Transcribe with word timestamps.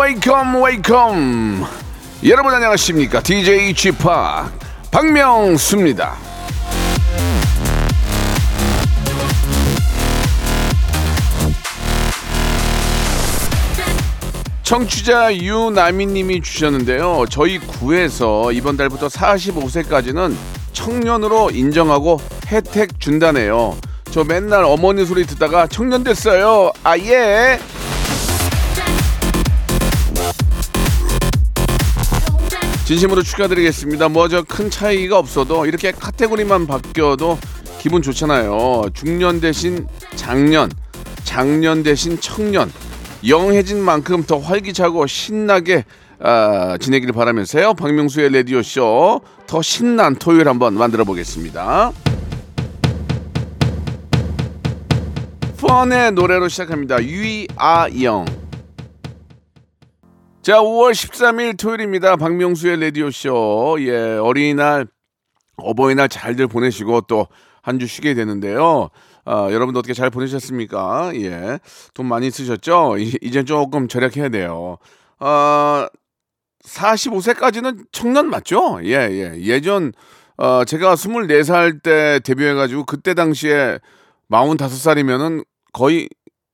Welcome, 0.00 0.62
welcome. 0.64 1.66
여러분 2.24 2.54
안녕하십니까? 2.54 3.20
DJ 3.20 3.74
p 3.74 3.98
박명수입니다. 4.90 6.16
청취자 14.62 15.36
유나미님이 15.36 16.40
주셨는데요. 16.40 17.26
저희 17.28 17.58
구에서 17.58 18.52
이번 18.52 18.78
달부터 18.78 19.08
45세까지는 19.08 20.34
청년으로 20.72 21.50
인정하고 21.50 22.18
혜택 22.46 22.98
준다네요. 22.98 23.76
저 24.10 24.24
맨날 24.24 24.64
어머니 24.64 25.04
소리 25.04 25.26
듣다가 25.26 25.66
청년 25.66 26.02
됐어요. 26.02 26.72
아 26.84 26.96
예. 26.96 27.60
진심으로 32.90 33.22
축하드리겠습니다. 33.22 34.08
뭐 34.08 34.26
저 34.26 34.42
큰 34.42 34.68
차이가 34.68 35.16
없어도 35.16 35.64
이렇게 35.64 35.92
카테고리만 35.92 36.66
바뀌어도 36.66 37.38
기분 37.78 38.02
좋잖아요. 38.02 38.86
중년 38.94 39.40
대신 39.40 39.86
장년, 40.16 40.68
장년 41.22 41.84
대신 41.84 42.18
청년. 42.20 42.72
영해진 43.28 43.80
만큼 43.80 44.24
더 44.24 44.38
활기차고 44.38 45.06
신나게 45.06 45.84
아, 46.18 46.76
지내기를 46.80 47.14
바라면서요. 47.14 47.74
박명수의 47.74 48.32
라디오 48.32 48.60
쇼 48.60 49.20
더 49.46 49.62
신난 49.62 50.16
토요일 50.16 50.48
한번 50.48 50.74
만들어 50.74 51.04
보겠습니다. 51.04 51.92
펀의 55.58 56.10
노래로 56.12 56.48
시작합니다. 56.48 57.00
유이아영. 57.04 58.24
자, 60.42 60.58
5월 60.60 60.92
13일 60.92 61.58
토요일입니다. 61.58 62.16
박명수의 62.16 62.80
라디오 62.80 63.10
쇼. 63.10 63.76
예, 63.80 64.16
어린이날, 64.16 64.86
어버이날 65.56 66.08
잘들 66.08 66.46
보내시고 66.46 67.02
또 67.02 67.26
한 67.62 67.78
주 67.78 67.86
쉬게 67.86 68.14
되는데요. 68.14 68.88
아, 69.26 69.48
여러분도 69.52 69.80
어떻게 69.80 69.92
잘 69.92 70.08
보내셨습니까? 70.08 71.12
예. 71.16 71.58
돈 71.92 72.06
많이 72.06 72.30
쓰셨죠? 72.30 72.96
이- 72.96 73.18
이제 73.20 73.44
조금 73.44 73.86
절약해야 73.86 74.30
돼요. 74.30 74.78
아, 75.18 75.86
45세까지는 76.64 77.84
청년 77.92 78.30
맞죠? 78.30 78.80
예, 78.84 78.92
예. 79.10 79.34
예전, 79.42 79.92
어, 80.38 80.64
제가 80.64 80.94
24살 80.96 81.82
때 81.82 82.18
데뷔해가지고 82.24 82.86
그때 82.86 83.12
당시에 83.12 83.78
45살이면은 84.30 85.44
거의 85.74 86.08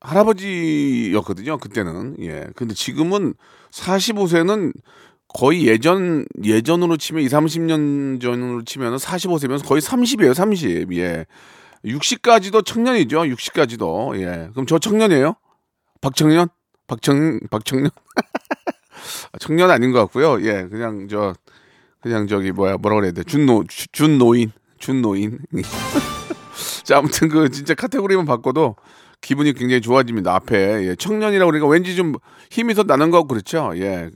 할아버지였거든요. 0.07 1.59
그때는. 1.59 2.17
예. 2.21 2.47
근데 2.55 2.75
지금은 2.75 3.35
45세는 3.71 4.73
거의 5.29 5.67
예전, 5.67 6.25
예전으로 6.43 6.97
치면 6.97 7.23
2, 7.25 7.27
30년 7.27 8.21
전으로 8.21 8.65
치면은 8.65 8.97
45세면 8.99 9.67
거의 9.67 9.81
30이에요. 9.83 10.33
30. 10.35 10.93
예. 10.97 11.27
60까지도 11.85 12.65
청년이죠. 12.65 13.19
60까지도. 13.23 14.17
예. 14.21 14.49
그럼 14.53 14.67
저 14.67 14.79
청년이에요? 14.79 15.35
박청년? 16.01 16.49
박청, 16.87 17.41
박청년? 17.51 17.91
아, 19.33 19.39
청년 19.41 19.71
아닌 19.71 19.93
것 19.93 19.99
같고요. 20.01 20.41
예. 20.47 20.67
그냥 20.69 21.09
저, 21.11 21.35
그냥 22.01 22.27
저기 22.29 22.53
뭐야, 22.53 22.77
뭐라 22.77 22.97
그래야 22.97 23.13
돼. 23.13 23.25
준노, 23.25 23.65
주- 23.69 23.89
준노인. 23.93 24.53
준노인. 24.79 25.39
자, 26.85 26.99
아무튼 26.99 27.29
그 27.29 27.51
진짜 27.51 27.75
카테고리만 27.75 28.25
바꿔도 28.27 28.77
기분이 29.21 29.53
굉장히 29.55 29.81
좋아집니다. 29.81 30.35
앞에. 30.35 30.89
예. 30.89 30.95
청년이라고 30.97 31.51
그러니까 31.51 31.69
왠지 31.69 31.97
좀 31.97 32.15
힘이 32.51 32.75
더 32.75 32.85
나는 32.85 33.11
것 33.11 33.19
같고 33.19 33.29
그렇죠. 33.29 33.73
예. 33.77 34.11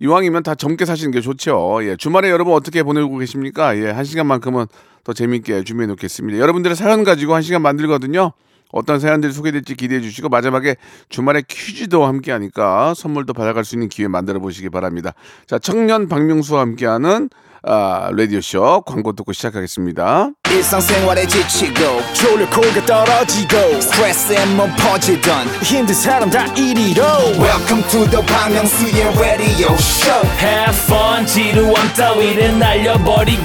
이왕이면 0.00 0.42
다 0.42 0.54
젊게 0.54 0.84
사시는 0.84 1.10
게 1.10 1.20
좋죠. 1.20 1.80
예. 1.82 1.96
주말에 1.96 2.30
여러분 2.30 2.54
어떻게 2.54 2.82
보내고 2.82 3.18
계십니까? 3.18 3.76
예. 3.78 3.90
한 3.90 4.04
시간만큼은 4.04 4.66
더 5.04 5.12
재밌게 5.12 5.64
준비해 5.64 5.86
놓겠습니다. 5.86 6.38
여러분들의 6.38 6.76
사연 6.76 7.04
가지고 7.04 7.34
한 7.34 7.42
시간 7.42 7.62
만들거든요. 7.62 8.32
어떤 8.72 8.98
사연들이 8.98 9.32
소개될지 9.32 9.76
기대해 9.76 10.00
주시고 10.00 10.28
마지막에 10.28 10.76
주말에 11.08 11.42
퀴즈도 11.46 12.04
함께 12.04 12.32
하니까 12.32 12.94
선물도 12.94 13.32
받아갈 13.32 13.64
수 13.64 13.76
있는 13.76 13.88
기회 13.88 14.08
만들어 14.08 14.40
보시기 14.40 14.68
바랍니다. 14.68 15.12
자, 15.46 15.60
청년 15.60 16.08
박명수와 16.08 16.62
함께하는 16.62 17.28
아, 17.66 18.10
라디오쇼 18.14 18.82
광고 18.82 19.12
듣고 19.14 19.32
시작하겠습니다. 19.32 20.30
일상생활에 20.50 21.26
지치고, 21.26 22.02
졸려 22.12 22.48
코가 22.50 22.84
떨어지고, 22.84 23.80
스트레스에 23.80 24.44
몸 24.54 24.70
퍼지던, 24.76 25.46
힘든 25.62 25.94
사람 25.94 26.28
다 26.28 26.44
이리로. 26.54 27.02
welcome 27.40 27.82
to 27.88 28.04
the 28.10 28.24
Bang 28.26 28.52
Myung-soo's 28.54 29.18
radio 29.18 29.72
show 29.78 30.28
Have 30.38 30.76
fun, 30.84 31.26
지루함 31.26 31.74
따위를 31.94 32.58
날려버리고. 32.58 33.42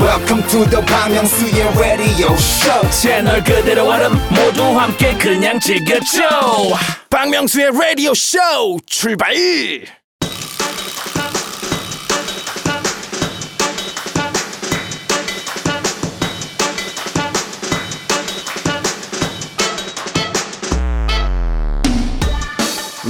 welcome 0.00 0.42
to 0.48 0.64
the 0.70 0.82
Bang 0.86 1.12
Myung-soo's 1.14 1.78
radio 1.78 2.32
show 2.32 2.90
채널 2.90 3.44
그대로 3.44 3.86
얼음 3.90 4.12
모두 4.30 4.62
함께 4.78 5.12
그냥 5.18 5.60
즐겨줘. 5.60 6.22
박명수의 7.10 7.70
라디오 7.72 8.12
쇼 8.14 8.38
출발 8.86 9.32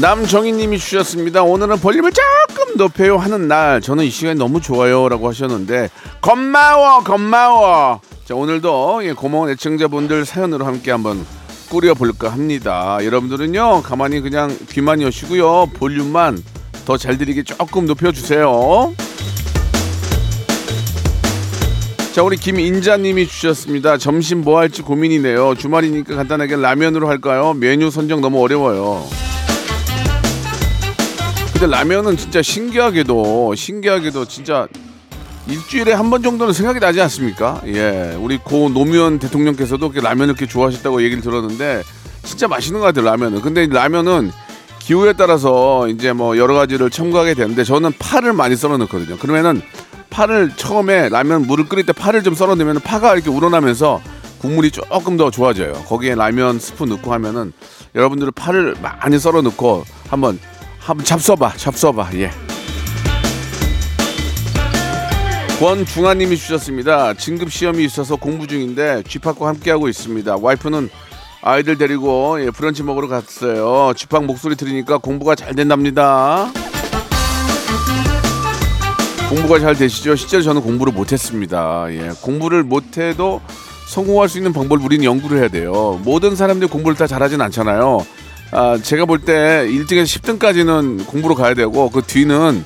남정희님이 0.01 0.79
주셨습니다. 0.79 1.43
오늘은 1.43 1.79
볼륨을 1.81 2.13
조금 2.13 2.77
높여요 2.77 3.17
하는 3.17 3.49
날. 3.49 3.81
저는 3.81 4.05
이 4.05 4.11
시간이 4.11 4.39
너무 4.39 4.61
좋아요라고 4.61 5.29
하셨는데 5.29 5.91
고마워 6.21 7.03
고마워. 7.03 8.01
자 8.25 8.35
오늘도 8.35 9.01
예, 9.05 9.13
고마운 9.13 9.51
애청자분들 9.51 10.25
사연으로 10.25 10.65
함께 10.67 10.91
한번 10.93 11.27
꾸려볼까 11.69 12.31
합니다. 12.31 12.99
여러분들은요 13.03 13.83
가만히 13.83 14.21
그냥 14.21 14.57
귀만 14.71 15.03
여시고요 15.03 15.67
볼륨만 15.75 16.43
더 16.87 16.97
잘 16.97 17.19
들리게 17.19 17.43
조금 17.43 17.87
높여주세요. 17.87 18.95
자 22.13 22.23
우리 22.23 22.37
김인자님이 22.37 23.27
주셨습니다. 23.27 23.99
점심 23.99 24.43
뭐 24.43 24.59
할지 24.59 24.83
고민이네요. 24.83 25.57
주말이니까 25.57 26.15
간단하게 26.15 26.57
라면으로 26.57 27.09
할까요? 27.09 27.53
메뉴 27.55 27.91
선정 27.91 28.21
너무 28.21 28.41
어려워요. 28.43 29.05
근데 31.59 31.77
라면은 31.77 32.17
진짜 32.17 32.41
신기하게도 32.41 33.57
신기하게도 33.57 34.27
진짜 34.27 34.69
일주일에 35.49 35.93
한 35.93 36.09
번 36.09 36.23
정도는 36.23 36.53
생각이 36.53 36.79
나지 36.79 37.01
않습니까? 37.01 37.61
예, 37.67 38.17
우리 38.21 38.39
고 38.39 38.69
노무현 38.69 39.19
대통령께서도 39.19 39.91
라면을 39.93 40.35
이렇게 40.35 40.47
좋아하셨다고 40.47 41.03
얘기를 41.03 41.21
들었는데 41.21 41.83
진짜 42.23 42.47
맛있는 42.47 42.79
것 42.79 42.87
같아요 42.87 43.07
라면은. 43.07 43.41
근데 43.41 43.65
이 43.65 43.67
라면은 43.67 44.31
기후에 44.79 45.15
따라서 45.15 45.89
이제 45.89 46.13
뭐 46.13 46.39
여러 46.39 46.55
가지를 46.55 46.91
첨가하게 46.91 47.35
되는데 47.35 47.65
저는 47.65 47.91
파를 47.99 48.35
많이 48.35 48.55
썰어 48.55 48.77
넣거든요. 48.77 49.19
그러면은 49.19 49.61
파를 50.11 50.53
처음에 50.55 51.09
라면 51.09 51.43
물을 51.49 51.69
끓일 51.69 51.85
때 51.87 51.93
파를 51.93 52.23
좀 52.23 52.35
썰어 52.35 52.55
넣으면 52.55 52.79
파가 52.85 53.15
이렇게 53.15 53.31
우러나면서 53.31 54.01
국물이 54.41 54.71
조금 54.71 55.17
더 55.17 55.33
좋아져요. 55.33 55.73
거기에 55.89 56.15
라면 56.15 56.61
스프 56.61 56.85
넣고 56.85 57.13
하면은 57.15 57.53
여러분들 57.97 58.31
파를 58.31 58.77
많이 58.81 59.19
썰어 59.19 59.43
넣고 59.43 59.85
한번 60.09 60.39
한번 60.89 61.05
잡숴봐, 61.05 61.53
잡숴봐, 61.53 62.15
예. 62.15 62.31
권중아님이 65.61 66.35
주셨습니다. 66.39 67.13
진급 67.13 67.53
시험이 67.53 67.85
있어서 67.85 68.17
공부 68.17 68.47
중인데 68.47 69.03
쥐팍과 69.07 69.49
함께하고 69.49 69.91
있습니다. 69.91 70.39
와이프는 70.41 70.89
아이들 71.43 71.77
데리고 71.77 72.43
예, 72.43 72.51
브런치 72.51 72.85
먹으러 72.85 73.07
갔어요. 73.07 73.93
쥐팍 73.95 74.25
목소리 74.25 74.57
들으니까 74.57 74.97
공부가 74.97 75.35
잘 75.35 75.55
된답니다. 75.55 76.51
공부가 79.29 79.59
잘 79.59 79.77
되시죠? 79.77 80.17
실제로 80.17 80.43
저는 80.43 80.63
공부를 80.63 80.95
못했습니다. 80.95 81.85
예, 81.91 82.13
공부를 82.23 82.63
못해도 82.63 83.43
성공할 83.89 84.31
수 84.31 84.39
있는 84.39 84.55
방법을 84.55 84.83
우리는 84.83 85.05
연구를 85.05 85.41
해야 85.41 85.49
돼요. 85.49 86.01
모든 86.03 86.35
사람들이 86.35 86.71
공부를 86.71 86.97
다 86.97 87.07
잘하진 87.07 87.43
않잖아요. 87.43 88.07
아, 88.51 88.79
제가 88.83 89.05
볼 89.05 89.19
때 89.25 89.67
1등에서 89.69 90.05
10등까지는 90.39 91.07
공부로 91.07 91.35
가야 91.35 91.55
되고 91.55 91.91
그 91.91 92.03
뒤는 92.03 92.65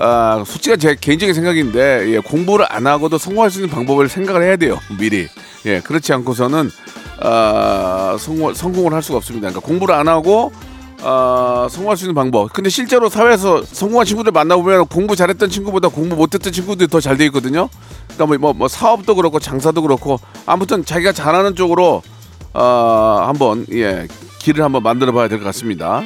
아, 0.00 0.42
솔직히 0.46 0.76
제 0.78 0.96
개인적인 1.00 1.34
생각인데 1.34 2.12
예, 2.14 2.18
공부를 2.18 2.66
안 2.68 2.86
하고도 2.86 3.18
성공할 3.18 3.50
수 3.50 3.58
있는 3.58 3.70
방법을 3.70 4.08
생각을 4.08 4.42
해야 4.42 4.56
돼요. 4.56 4.78
미리. 4.98 5.28
예, 5.66 5.80
그렇지 5.80 6.12
않고서는 6.12 6.70
아, 7.20 8.16
성공, 8.18 8.54
성공을 8.54 8.92
할 8.92 9.02
수가 9.02 9.18
없습니다. 9.18 9.48
그러니까 9.48 9.66
공부를 9.66 9.94
안 9.94 10.08
하고 10.08 10.52
아, 11.02 11.68
성공할 11.70 11.96
수 11.96 12.04
있는 12.04 12.14
방법. 12.14 12.52
근데 12.52 12.70
실제로 12.70 13.08
사회에서 13.08 13.62
성공한 13.64 14.04
친구들 14.06 14.32
만나보면 14.32 14.86
공부 14.86 15.14
잘했던 15.16 15.48
친구보다 15.50 15.88
공부 15.88 16.16
못했던 16.16 16.52
친구들이 16.52 16.88
더 16.88 17.00
잘 17.00 17.16
돼 17.16 17.24
있거든요. 17.26 17.68
그러니까 18.14 18.26
뭐, 18.26 18.36
뭐, 18.38 18.52
뭐 18.52 18.68
사업도 18.68 19.14
그렇고 19.16 19.38
장사도 19.38 19.82
그렇고 19.82 20.18
아무튼 20.46 20.84
자기가 20.84 21.12
잘하는 21.12 21.54
쪽으로 21.54 22.02
어, 22.54 23.24
한번 23.26 23.64
예 23.72 24.06
길을 24.38 24.64
한번 24.64 24.82
만들어 24.82 25.12
봐야 25.12 25.28
될 25.28 25.38
것 25.38 25.44
같습니다. 25.46 26.02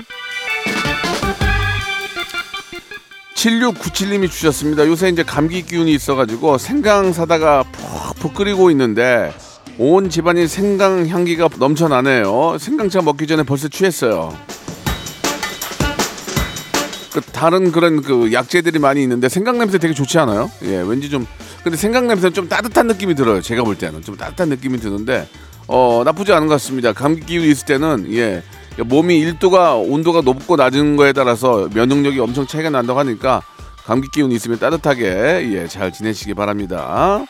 7697님이 3.35 4.31
주셨습니다. 4.31 4.87
요새 4.87 5.09
이제 5.09 5.23
감기 5.23 5.63
기운이 5.63 5.93
있어가지고 5.95 6.59
생강 6.59 7.13
사다가 7.13 7.65
푹푹 8.15 8.35
끓이고 8.35 8.71
있는데 8.71 9.33
온 9.79 10.11
집안이 10.11 10.47
생강 10.47 11.09
향기가 11.09 11.49
넘쳐나네요. 11.59 12.59
생강차 12.59 13.03
먹기 13.03 13.27
전에 13.27 13.43
벌써 13.43 13.69
취했어요. 13.69 14.37
그 17.13 17.21
다른 17.21 17.73
그런 17.73 18.01
그 18.01 18.33
약재들이 18.33 18.79
많이 18.79 19.03
있는데 19.03 19.29
생강 19.29 19.59
냄새 19.59 19.79
되게 19.79 19.93
좋지 19.93 20.19
않아요? 20.21 20.51
예, 20.63 20.77
왠지 20.87 21.11
좀 21.11 21.27
근데 21.63 21.77
생강 21.77 22.07
냄새는 22.07 22.33
좀 22.33 22.49
따뜻한 22.49 22.87
느낌이 22.87 23.15
들어요. 23.15 23.41
제가 23.43 23.65
볼 23.65 23.77
때는 23.77 24.03
좀 24.03 24.17
따뜻한 24.17 24.49
느낌이 24.51 24.79
드는데 24.79 25.29
어 25.69 26.03
나쁘지 26.05 26.33
않은 26.33 26.49
것 26.49 26.55
같습니다. 26.55 26.93
감기 26.93 27.25
기운이 27.25 27.49
있을 27.51 27.67
때는 27.67 28.13
예 28.15 28.43
몸이 28.79 29.21
1도가 29.25 29.83
온도가 29.91 30.23
높고 30.23 30.57
낮은 30.57 30.97
거에 30.97 31.13
따라서 31.13 31.69
면역력이 31.75 32.19
엄청 32.21 32.47
차이가 32.47 32.71
난다고 32.71 32.99
하니까 33.01 33.43
감기 33.85 34.09
기운이 34.13 34.35
있으면 34.35 34.59
따뜻하게 34.59 35.51
예 35.53 35.67
잘 35.69 35.93
지내시기 35.93 36.35
바랍니다. 36.35 37.25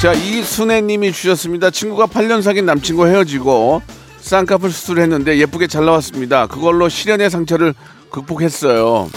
자 0.00 0.12
이순애님이 0.12 1.12
주셨습니다. 1.12 1.70
친구가 1.70 2.06
8년 2.06 2.42
사귄 2.42 2.66
남친과 2.66 3.06
헤어지고 3.06 3.82
쌍꺼풀 4.20 4.70
수술을 4.70 5.02
했는데 5.04 5.38
예쁘게 5.38 5.66
잘 5.68 5.84
나왔습니다. 5.84 6.46
그걸로 6.46 6.88
실연의 6.88 7.30
상처를 7.30 7.74
극복했어요. 8.10 9.08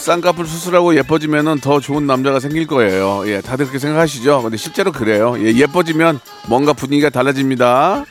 쌍꺼풀 0.00 0.46
수술하고 0.46 0.96
예뻐지면은 0.96 1.60
더 1.60 1.78
좋은 1.78 2.06
남자가 2.06 2.40
생길 2.40 2.66
거예요. 2.66 3.22
예, 3.26 3.42
다들 3.42 3.66
그렇게 3.66 3.78
생각하시죠? 3.78 4.42
근데 4.42 4.56
실제로 4.56 4.92
그래요. 4.92 5.36
예, 5.38 5.54
예뻐지면 5.54 6.20
뭔가 6.48 6.72
분위기가 6.72 7.10
달라집니다. 7.10 8.04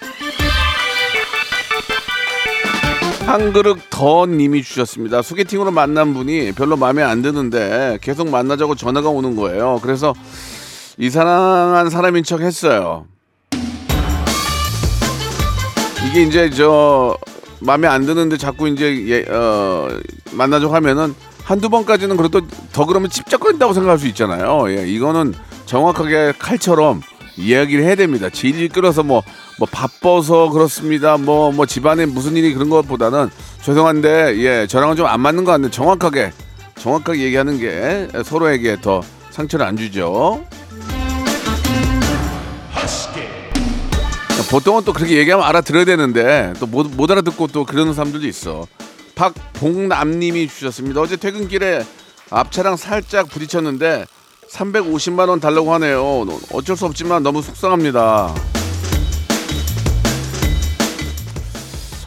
한 3.25 3.53
그릇 3.53 3.77
더 3.89 4.25
님이 4.27 4.61
주셨습니다. 4.63 5.23
소개팅으로 5.23 5.71
만난 5.71 6.13
분이 6.13 6.51
별로 6.53 6.77
마음에 6.77 7.01
안 7.01 7.21
드는데 7.21 7.97
계속 8.01 8.29
만나자고 8.29 8.75
전화가 8.75 9.09
오는 9.09 9.35
거예요. 9.35 9.79
그래서 9.81 10.13
이상한 10.97 11.89
사람인 11.89 12.23
척 12.23 12.41
했어요. 12.41 13.07
이게 16.07 16.21
이제 16.21 16.49
저 16.51 17.17
마음에 17.59 17.87
안 17.87 18.05
드는데 18.05 18.37
자꾸 18.37 18.67
이제 18.67 19.05
예, 19.07 19.25
어, 19.31 19.89
만나자고 20.31 20.73
하면은 20.75 21.13
한두 21.49 21.67
번까지는 21.69 22.15
그래도 22.15 22.41
더 22.71 22.85
그러면 22.85 23.09
찝쩍거린다고 23.09 23.73
생각할 23.73 23.97
수 23.97 24.05
있잖아요. 24.09 24.69
예, 24.69 24.87
이거는 24.87 25.33
정확하게 25.65 26.33
칼처럼 26.37 27.01
이야기를 27.37 27.83
해야 27.83 27.95
됩니다. 27.95 28.29
질질 28.29 28.69
끌어서 28.69 29.01
뭐, 29.01 29.23
뭐 29.57 29.67
바빠서 29.71 30.51
그렇습니다. 30.51 31.17
뭐, 31.17 31.51
뭐 31.51 31.65
집안에 31.65 32.05
무슨 32.05 32.37
일이 32.37 32.53
그런 32.53 32.69
것보다는 32.69 33.31
죄송한데, 33.63 34.37
예, 34.37 34.67
저랑은 34.67 34.95
좀 34.95 35.07
안 35.07 35.21
맞는 35.21 35.43
것 35.43 35.49
같은데 35.49 35.71
정확하게, 35.71 36.33
정확하게 36.77 37.23
얘기하는 37.23 37.57
게 37.57 38.07
서로에게 38.23 38.79
더 38.79 39.01
상처를 39.31 39.65
안 39.65 39.75
주죠. 39.75 40.45
보통은 44.51 44.83
또 44.83 44.93
그렇게 44.93 45.17
얘기하면 45.17 45.45
알아들어야 45.47 45.85
되는데 45.85 46.53
또못못 46.59 47.09
알아듣고 47.09 47.47
또 47.47 47.65
그러는 47.65 47.93
사람들도 47.95 48.27
있어. 48.27 48.67
박봉남님이 49.19 50.47
주셨습니다. 50.47 51.01
어제 51.01 51.17
퇴근길에 51.17 51.85
앞차랑 52.29 52.77
살짝 52.77 53.27
부딪혔는데 53.27 54.05
350만 54.49 55.27
원 55.27 55.41
달라고 55.41 55.73
하네요. 55.73 56.25
어쩔 56.53 56.77
수 56.77 56.85
없지만 56.85 57.21
너무 57.21 57.41
속상합니다. 57.41 58.33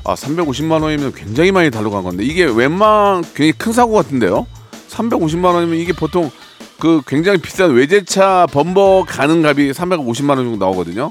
아 0.04 0.14
350만 0.14 0.82
원이면 0.82 1.12
굉장히 1.12 1.52
많이 1.52 1.70
달라고 1.70 1.96
한 1.96 2.02
건데 2.02 2.24
이게 2.24 2.44
웬만 2.44 3.22
굉장히 3.34 3.52
큰 3.52 3.72
사고 3.72 3.92
같은데요. 3.92 4.46
350만 4.88 5.52
원이면 5.52 5.76
이게 5.76 5.92
보통 5.92 6.30
그 6.80 7.02
굉장히 7.06 7.38
비싼 7.42 7.74
외제차 7.74 8.46
범버 8.50 9.04
가는 9.06 9.44
값이 9.44 9.72
350만 9.72 10.30
원 10.30 10.38
정도 10.38 10.64
나오거든요. 10.64 11.10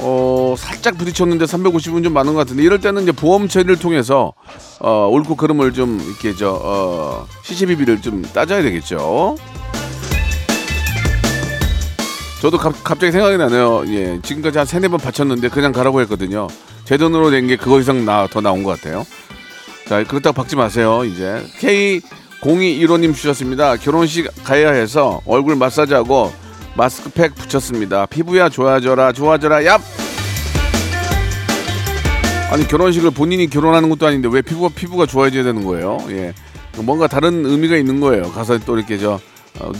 어, 0.00 0.54
살짝 0.56 0.96
부딪혔는데 0.98 1.44
350은 1.46 2.04
좀 2.04 2.12
많은 2.12 2.34
것 2.34 2.40
같은데 2.40 2.62
이럴 2.62 2.80
때는 2.80 3.02
이제 3.02 3.12
보험 3.12 3.48
처리를 3.48 3.78
통해서 3.78 4.32
어, 4.80 5.08
옳고 5.10 5.36
그름을 5.36 5.72
좀 5.72 6.00
이렇게 6.06 6.34
저 6.36 6.58
어, 6.62 7.26
CCBB를 7.42 8.00
좀 8.02 8.22
따져야 8.22 8.62
되겠죠. 8.62 9.36
저도 12.40 12.56
갑, 12.58 12.72
갑자기 12.84 13.10
생각이 13.10 13.36
나네요. 13.36 13.82
예, 13.88 14.20
지금까지 14.22 14.58
한 14.58 14.66
세네 14.66 14.88
번 14.88 15.00
바쳤는데 15.00 15.48
그냥 15.48 15.72
가라고 15.72 16.00
했거든요. 16.02 16.46
제 16.84 16.96
돈으로 16.96 17.30
된 17.30 17.48
게 17.48 17.56
그거 17.56 17.80
이상 17.80 18.04
나, 18.04 18.26
더 18.28 18.40
나온 18.40 18.62
것 18.62 18.70
같아요. 18.80 19.04
자, 19.88 20.04
그렇다고 20.04 20.34
박지 20.34 20.54
마세요. 20.54 21.02
이제 21.04 21.44
K 21.58 22.00
0215님 22.40 23.14
주셨습니다. 23.14 23.76
결혼식 23.76 24.30
가야 24.44 24.70
해서 24.70 25.20
얼굴 25.26 25.56
마사지하고 25.56 26.32
마스크팩 26.78 27.34
붙였습니다. 27.34 28.06
피부야 28.06 28.48
좋아져라 28.48 29.12
좋아져라 29.12 29.58
얍. 29.62 29.80
아니 32.50 32.66
결혼식을 32.66 33.10
본인이 33.10 33.48
결혼하는 33.50 33.90
것도 33.90 34.06
아닌데 34.06 34.28
왜 34.32 34.40
피부가 34.40 34.70
피부가 34.74 35.04
좋아져야 35.04 35.42
되는 35.42 35.64
거예요? 35.64 35.98
예, 36.10 36.32
뭔가 36.78 37.06
다른 37.08 37.44
의미가 37.44 37.76
있는 37.76 38.00
거예요. 38.00 38.30
가서 38.32 38.58
또 38.60 38.76
이렇게 38.78 38.96
저 38.98 39.18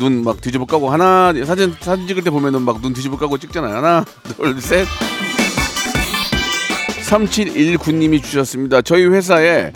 눈 0.01 0.25
막 0.25 0.41
뒤집어 0.41 0.65
까고 0.67 0.91
하나 0.91 1.33
사진 1.47 1.73
사진 1.81 2.09
찍을 2.09 2.25
때 2.25 2.31
보면은 2.31 2.63
막 2.63 2.83
눈 2.83 2.93
뒤집어 2.93 3.17
까고 3.17 3.39
찍잖아요. 3.39 3.77
하나 3.77 4.05
둘 4.37 4.61
셋. 4.61 4.85
3719님이 7.09 8.21
주셨습니다. 8.23 8.83
저희 8.83 9.05
회사에 9.07 9.73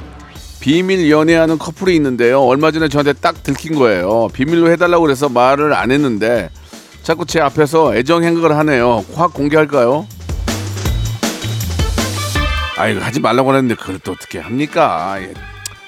비밀 0.61 1.09
연애하는 1.09 1.57
커플이 1.57 1.95
있는데요. 1.97 2.41
얼마 2.43 2.73
전에 2.73 2.89
저한테 2.89 3.13
딱 3.15 3.43
들킨 3.45 3.75
거예요. 3.77 4.29
비밀로 4.33 4.71
해달라고 4.73 5.05
그래서 5.05 5.29
말을 5.29 5.73
안 5.73 5.91
했는데 5.93 6.51
자꾸 7.03 7.27
제 7.27 7.41
앞에서 7.41 7.95
애정 7.97 8.23
행각을 8.23 8.57
하네요. 8.59 9.05
확 9.15 9.35
공개할까요? 9.35 10.07
아이고 12.77 13.01
하지 13.01 13.21
말라고 13.21 13.51
하는데 13.51 13.75
그걸 13.75 13.99
또 13.99 14.13
어떻게 14.13 14.39
합니까? 14.39 15.17
예. 15.21 15.33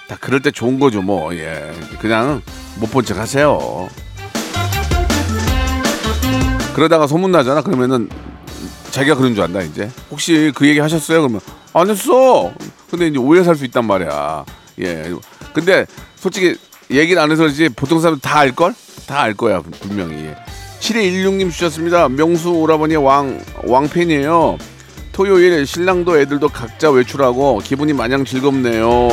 다 0.08 0.16
그럴 0.20 0.42
때 0.42 0.50
좋은 0.50 0.78
거죠 0.78 1.02
뭐. 1.02 1.34
예. 1.34 1.72
그냥 2.00 2.42
못 2.80 2.90
본 2.90 3.04
척 3.04 3.16
하세요. 3.18 3.88
그러다가 6.74 7.06
소문 7.06 7.30
나잖아. 7.30 7.62
그러면은 7.62 8.08
자기가 8.90 9.14
그런 9.16 9.34
줄 9.34 9.44
안다 9.44 9.62
이제. 9.62 9.88
혹시 10.10 10.52
그 10.54 10.66
얘기 10.66 10.80
하셨어요? 10.80 11.20
그러면 11.20 11.40
안 11.72 11.88
했어. 11.88 12.52
근데 12.90 13.06
이제 13.06 13.18
오해 13.18 13.42
살 13.44 13.54
수 13.56 13.64
있단 13.64 13.84
말이야. 13.86 14.44
예. 14.80 15.12
근데 15.52 15.86
솔직히 16.16 16.56
얘기를 16.90 17.22
안 17.22 17.30
해서 17.30 17.42
그렇지 17.44 17.68
보통 17.70 18.00
사람 18.00 18.18
다 18.18 18.40
알 18.40 18.50
걸? 18.52 18.74
다 19.06 19.20
알 19.22 19.34
거야 19.34 19.62
분명히. 19.80 20.30
예. 20.84 20.94
7216님 21.00 21.50
주셨습니다. 21.50 22.08
명수 22.08 22.50
오라버니 22.50 22.96
왕 22.96 23.40
왕팬이에요. 23.64 24.58
토요일 25.12 25.66
신랑도 25.66 26.18
애들도 26.18 26.48
각자 26.48 26.90
외출하고 26.90 27.60
기분이 27.60 27.92
마냥 27.92 28.24
즐겁네요. 28.24 29.08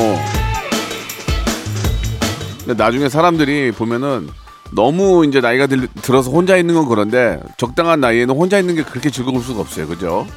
근데 2.59 2.73
나중에 2.83 3.07
사람들이 3.07 3.71
보면은 3.71 4.27
너무 4.73 5.25
이제 5.25 5.41
나이가 5.41 5.67
들, 5.67 5.87
들어서 6.01 6.31
혼자 6.31 6.57
있는 6.57 6.75
건 6.75 6.87
그런데 6.87 7.39
적당한 7.57 7.99
나이에는 7.99 8.35
혼자 8.35 8.59
있는 8.59 8.75
게 8.75 8.83
그렇게 8.83 9.09
즐거울 9.09 9.41
수가 9.41 9.61
없어요. 9.61 9.87
그죠? 9.87 10.27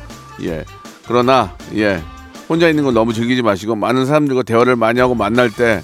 예. 0.42 0.64
그러나 1.06 1.56
예. 1.74 2.00
혼자 2.48 2.68
있는 2.68 2.84
걸 2.84 2.94
너무 2.94 3.12
즐기지 3.12 3.42
마시고 3.42 3.74
많은 3.74 4.06
사람들과 4.06 4.42
대화를 4.42 4.76
많이 4.76 5.00
하고 5.00 5.14
만날 5.14 5.50
때 5.50 5.82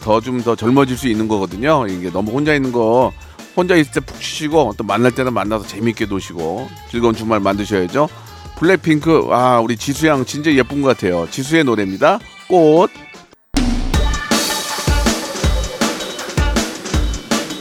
더좀더 0.00 0.56
젊어질 0.56 0.96
수 0.96 1.08
있는 1.08 1.28
거거든요. 1.28 1.86
이게 1.88 2.10
너무 2.10 2.32
혼자 2.32 2.54
있는 2.54 2.72
거 2.72 3.12
혼자 3.58 3.74
있을 3.74 3.90
때 3.90 3.98
푹 4.00 4.22
쉬시고 4.22 4.74
또 4.78 4.84
만날 4.84 5.10
때는 5.10 5.32
만나서 5.34 5.66
재밌게 5.66 6.06
노시고 6.06 6.68
즐거운 6.92 7.12
주말 7.12 7.40
만드셔야죠. 7.40 8.08
블랙핑크 8.56 9.28
아 9.32 9.58
우리 9.58 9.76
지수양 9.76 10.24
진짜 10.24 10.52
예쁜 10.52 10.80
것 10.80 10.96
같아요. 10.96 11.26
지수의 11.28 11.64
노래입니다. 11.64 12.20
꽃. 12.48 12.88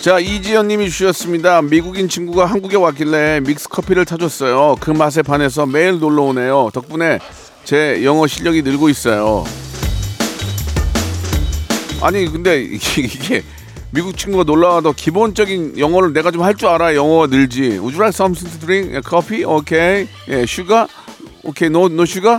자 0.02 0.20
이지연님이 0.20 0.88
주셨습니다. 0.92 1.64
미국인 1.64 2.08
친구가 2.08 2.46
한국에 2.46 2.78
왔길래 2.78 3.40
믹스 3.42 3.68
커피를 3.68 4.06
타줬어요. 4.06 4.76
그 4.80 4.92
맛에 4.92 5.24
반해서 5.24 5.66
매일 5.66 6.00
놀러 6.00 6.22
오네요. 6.26 6.70
덕분에 6.74 7.18
제 7.64 8.04
영어 8.04 8.28
실력이 8.28 8.62
늘고 8.62 8.90
있어요. 8.90 9.44
아니 12.02 12.26
근데 12.32 12.62
이게, 12.62 13.02
이게 13.02 13.44
미국 13.98 14.16
친구가 14.16 14.44
놀러 14.44 14.70
와도 14.76 14.94
기본적인 14.94 15.80
영어를 15.80 16.14
내가 16.14 16.30
좀 16.30 16.44
할 16.44 16.54
줄 16.56 16.68
알아 16.70 16.94
영어가 16.94 17.26
늘지. 17.28 17.62
Would 17.80 17.96
you 17.96 18.04
like 18.04 18.14
something 18.14 18.48
to 18.48 18.60
drink? 18.60 18.96
예, 18.96 19.02
coffee? 19.02 19.44
Okay. 19.44 20.08
예, 20.28 20.46
sugar? 20.46 20.88
Okay. 21.42 21.68
No, 21.72 21.90
no 21.90 22.06
sugar? 22.06 22.38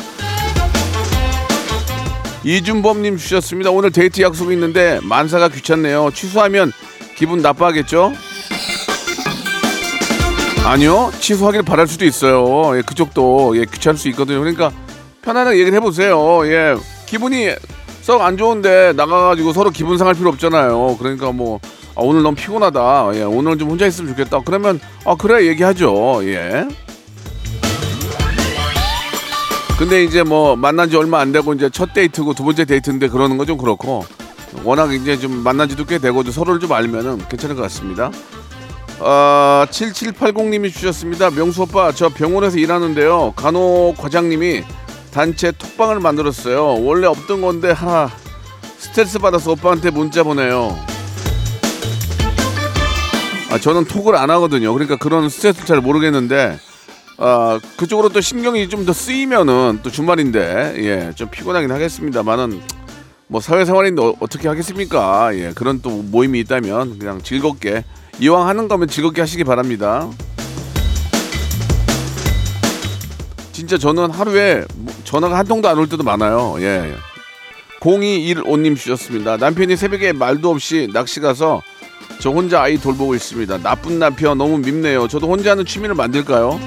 이준범님 2.45 3.17
주셨습니다. 3.17 3.73
오늘 3.73 3.91
데이트 3.91 4.23
약속이 4.23 4.55
있는데 4.55 5.01
만사가 5.03 5.49
귀찮네요. 5.49 6.13
취소하면 6.15 6.71
기분 7.17 7.43
나빠하겠죠? 7.43 8.13
아니요. 10.65 11.11
취소하길 11.19 11.63
바랄 11.65 11.89
수도 11.89 12.05
있어요. 12.05 12.79
예, 12.79 12.83
그쪽도 12.83 13.57
예, 13.57 13.65
귀찮을 13.65 13.99
수 13.99 14.09
있거든요. 14.11 14.39
그러니까 14.39 14.71
편안하게 15.23 15.59
얘기를 15.59 15.77
해보세요. 15.77 16.47
예, 16.47 16.77
기분이 17.07 17.49
썩 18.09 18.23
안 18.23 18.39
좋은데 18.39 18.95
나가가지고 18.97 19.53
서로 19.53 19.69
기분 19.69 19.99
상할 19.99 20.15
필요 20.15 20.31
없잖아요. 20.31 20.97
그러니까 20.99 21.31
뭐 21.31 21.61
아, 21.95 22.01
오늘 22.01 22.23
너무 22.23 22.37
피곤하다. 22.37 23.11
예, 23.17 23.23
오늘 23.23 23.59
좀 23.59 23.69
혼자 23.69 23.87
있으면 23.87 24.17
좋겠다. 24.17 24.41
그러면 24.47 24.81
아 25.05 25.15
그래 25.15 25.47
얘기하죠. 25.47 26.21
예. 26.23 26.67
근데 29.79 30.03
이제 30.05 30.23
뭐 30.23 30.57
만난 30.57 30.89
지 30.89 30.97
얼마 30.97 31.21
안 31.21 31.33
되고 31.33 31.53
이제 31.53 31.69
첫 31.69 31.93
데이트고 31.93 32.33
두 32.33 32.45
번째 32.45 32.65
데이트인데 32.65 33.09
그러는 33.09 33.37
건좀 33.37 33.59
그렇고 33.59 34.07
워낙 34.65 34.95
이제 34.95 35.19
좀 35.19 35.43
만난 35.43 35.69
지도 35.69 35.85
꽤 35.85 35.99
되고 35.99 36.25
좀 36.25 36.33
서로를 36.33 36.61
좀 36.61 36.73
알면은 36.73 37.29
괜찮을 37.29 37.57
것 37.57 37.63
같습니다. 37.63 38.11
아, 39.01 39.67
7780님이 39.71 40.73
주셨습니다. 40.73 41.29
명수 41.29 41.61
오빠, 41.65 41.93
저 41.93 42.09
병원에서 42.09 42.57
일하는데요. 42.57 43.35
간호 43.37 43.95
과장님이 43.99 44.65
단체 45.19 45.51
톡방을 45.51 45.99
만들었어요. 45.99 46.81
원래 46.85 47.09
없던 47.09 47.41
건데, 47.41 47.73
하, 47.73 48.09
스트레스 48.79 49.19
받아서 49.19 49.51
오빠한테 49.51 49.91
문자 49.91 50.23
보내요. 50.23 50.79
아, 53.51 53.59
저는 53.59 53.87
톡을 53.87 54.15
안 54.15 54.31
하거든요. 54.31 54.73
그러니까 54.73 54.95
그런 54.95 55.29
스트레스 55.29 55.67
잘 55.67 55.81
모르겠는데, 55.81 56.61
아, 57.19 57.59
그쪽으로 57.77 58.11
또 58.11 58.21
신경이 58.21 58.69
좀 58.69 58.87
더 58.87 58.93
쓰이면은 58.93 59.81
또 59.83 59.91
주말인데, 59.91 60.75
예, 60.85 61.13
좀 61.17 61.29
피곤하긴 61.29 61.73
하겠습니다만은, 61.73 62.61
뭐 63.27 63.41
사회생활인데 63.41 64.01
어, 64.01 64.15
어떻게 64.21 64.47
하겠습니까? 64.47 65.35
예, 65.35 65.51
그런 65.53 65.83
또 65.83 65.91
모임이 65.91 66.39
있다면 66.39 67.01
그냥 67.01 67.21
즐겁게 67.25 67.83
이왕 68.21 68.47
하는 68.47 68.69
거면 68.69 68.87
즐겁게 68.87 69.21
하시기 69.21 69.43
바랍니다. 69.43 70.09
진짜 73.59 73.77
저는 73.77 74.13
하루에 74.13 74.63
뭐 74.77 74.95
전화가 75.03 75.37
한 75.37 75.45
통도 75.45 75.69
안 75.69 75.77
올 75.77 75.89
때도 75.89 76.05
많아요. 76.05 76.55
예. 76.61 76.95
0215님 77.81 78.77
주셨습니다. 78.77 79.37
남편이 79.37 79.77
새벽에 79.77 80.13
말도 80.13 80.49
없이 80.49 80.89
낚시 80.93 81.19
가서 81.19 81.61
저 82.21 82.31
혼자 82.31 82.63
아이 82.63 82.79
돌보고 82.79 83.17
있습니다. 83.17 83.59
나쁜 83.59 83.99
남편 83.99 84.39
너무 84.39 84.59
밉네요. 84.59 85.09
저도 85.09 85.27
혼자 85.29 85.51
하는 85.51 85.67
취미를 85.67 85.97
만들까요? 85.97 86.61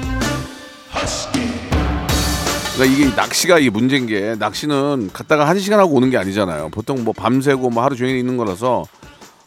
그러니까 2.76 2.86
이게 2.86 3.16
낚시가 3.16 3.60
이게 3.60 3.70
문제인 3.70 4.06
게 4.06 4.36
낚시는 4.38 5.12
갔다가 5.14 5.48
한 5.48 5.60
시간 5.60 5.80
하고 5.80 5.96
오는 5.96 6.10
게 6.10 6.18
아니잖아요. 6.18 6.72
보통 6.72 7.06
뭐 7.06 7.14
밤새고 7.14 7.70
뭐 7.70 7.84
하루 7.84 7.96
종일 7.96 8.18
있는 8.18 8.36
거라서 8.36 8.84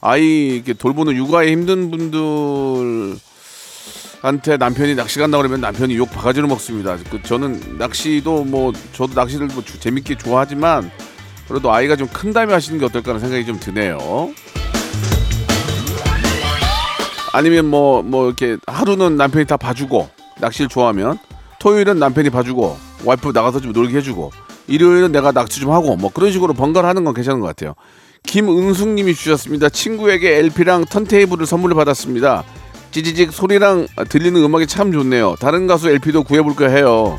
아이 0.01 0.47
이렇게 0.55 0.73
돌보는 0.73 1.15
육아에 1.15 1.51
힘든 1.51 1.91
분들 1.91 3.19
한테 4.25 4.57
남편이 4.57 4.95
낚시 4.95 5.19
간다 5.19 5.37
그러면 5.37 5.61
남편이 5.61 5.97
욕 5.97 6.11
바가지로 6.11 6.47
먹습니다. 6.49 6.97
그 7.11 7.23
저는 7.23 7.77
낚시도 7.77 8.45
뭐 8.45 8.73
저도 8.95 9.13
낚시를 9.15 9.49
뭐 9.49 9.63
주- 9.63 9.79
재밌게 9.79 10.17
좋아하지만 10.17 10.91
그래도 11.47 11.71
아이가 11.71 11.95
좀 11.95 12.09
큰 12.09 12.33
다음에 12.33 12.55
하시는 12.55 12.79
게 12.79 12.87
어떨까 12.87 13.11
하는 13.11 13.21
생각이 13.21 13.45
좀 13.45 13.61
드네요. 13.61 13.99
아니면 17.35 17.67
뭐뭐 17.67 18.27
이렇게 18.29 18.57
하루는 18.67 19.19
남편이 19.19 19.45
다 19.45 19.59
봐주고 19.59 20.09
낚시를 20.41 20.69
좋아하면 20.71 21.19
토요일은 21.61 21.99
남편이 21.99 22.31
봐주고 22.31 22.79
와이프 23.05 23.33
나가서 23.35 23.61
좀 23.61 23.73
놀게 23.73 23.95
해주고 23.99 24.31
일요일은 24.69 25.13
내가 25.13 25.33
낚시 25.33 25.61
좀 25.61 25.71
하고 25.71 25.97
뭐 25.97 26.11
그런 26.11 26.33
식으로 26.33 26.55
번갈아 26.55 26.89
하는 26.89 27.05
건 27.05 27.13
괜찮은 27.13 27.41
것 27.41 27.47
같아요. 27.49 27.75
김은숙님이 28.27 29.15
주셨습니다. 29.15 29.69
친구에게 29.69 30.37
LP랑 30.39 30.87
턴테이블을 30.87 31.45
선물을 31.45 31.77
받았습니다. 31.77 32.43
찌지직 32.95 33.33
소리랑 33.33 33.89
들리는 34.09 34.41
음악이 34.41 34.69
참 34.69 34.93
좋네요. 34.93 35.35
다른 35.41 35.67
가수 35.67 35.91
LP도 35.91 36.23
구해볼까 36.23 36.69
해요. 36.69 37.19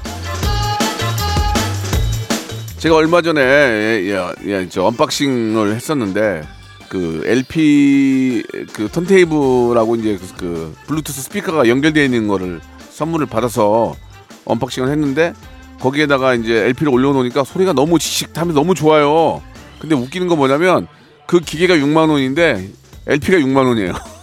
제가 2.77 2.95
얼마 2.95 3.21
전에 3.21 3.41
예, 3.41 4.01
예, 4.05 4.33
예, 4.45 4.69
저 4.69 4.85
unboxing을 4.85 5.75
했었는데 5.75 6.43
그 6.87 7.23
LP 7.25 8.43
그 8.71 8.87
턴테이블하고 8.87 9.97
이제 9.97 10.17
그, 10.17 10.35
그 10.37 10.75
블루투스 10.87 11.23
스피커가 11.23 11.67
연결되어 11.67 12.05
있는 12.05 12.29
거를 12.29 12.61
선물을 12.91 13.25
받아서 13.25 13.95
unboxing을 14.45 14.89
했는데 14.89 15.33
거기에다가 15.81 16.35
이제 16.35 16.53
LP를 16.67 16.93
올려놓으니까 16.93 17.43
소리가 17.43 17.73
너무 17.73 17.99
지직하면서 17.99 18.57
너무 18.57 18.75
좋아요. 18.75 19.41
근데 19.79 19.93
웃기는 19.93 20.29
건 20.29 20.37
뭐냐면 20.37 20.87
그 21.27 21.41
기계가 21.41 21.75
6만 21.75 22.09
원인데 22.09 22.69
LP가 23.07 23.39
6만 23.39 23.67
원이에요. 23.67 23.91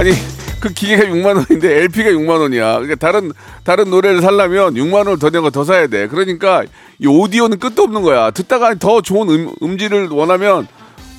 아니 0.00 0.12
그 0.60 0.72
기계가 0.72 1.04
6만 1.04 1.36
원인데 1.36 1.82
LP가 1.82 2.08
6만 2.10 2.40
원이야. 2.40 2.78
그러니까 2.78 2.94
다른 2.94 3.32
다른 3.64 3.90
노래를 3.90 4.22
살려면 4.22 4.72
6만 4.74 4.94
원을 4.94 5.18
더 5.18 5.28
내고 5.28 5.50
더 5.50 5.62
사야 5.62 5.88
돼. 5.88 6.08
그러니까 6.08 6.64
이 6.98 7.06
오디오는 7.06 7.58
끝도 7.58 7.82
없는 7.82 8.00
거야. 8.00 8.30
듣다가 8.30 8.74
더 8.76 9.02
좋은 9.02 9.28
음, 9.28 9.54
음질을 9.62 10.08
원하면 10.08 10.66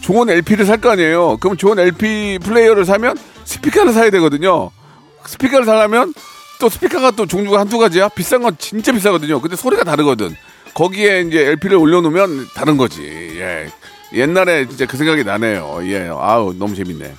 좋은 0.02 0.32
LP를 0.32 0.66
살 0.66 0.82
거 0.82 0.90
아니에요. 0.90 1.38
그럼 1.40 1.58
좋은 1.58 1.78
LP 1.78 2.40
플레이어를 2.44 2.86
사면 2.86 3.16
스피커를 3.46 3.94
사야 3.94 4.10
되거든요. 4.10 4.72
스피커를 5.28 5.68
사려면 5.68 6.12
또 6.60 6.68
스피커가 6.70 7.12
또 7.12 7.28
종류가 7.28 7.60
한두 7.60 7.78
가지야. 7.78 8.10
비싼 8.10 8.42
건 8.42 8.56
진짜 8.58 8.92
비싸거든요. 8.92 9.42
근데 9.42 9.56
소리가 9.56 9.84
다르거든. 9.84 10.36
거기에 10.74 11.22
이제 11.22 11.46
LP를 11.50 11.78
올려놓으면 11.78 12.48
다른 12.56 12.78
거지. 12.78 13.04
예. 13.04 13.68
옛날에 14.14 14.68
진짜 14.68 14.88
그 14.88 14.98
생각이 14.98 15.24
나네요. 15.24 15.82
예. 15.84 16.10
아우, 16.12 16.52
너무 16.58 16.74
재밌네. 16.76 17.14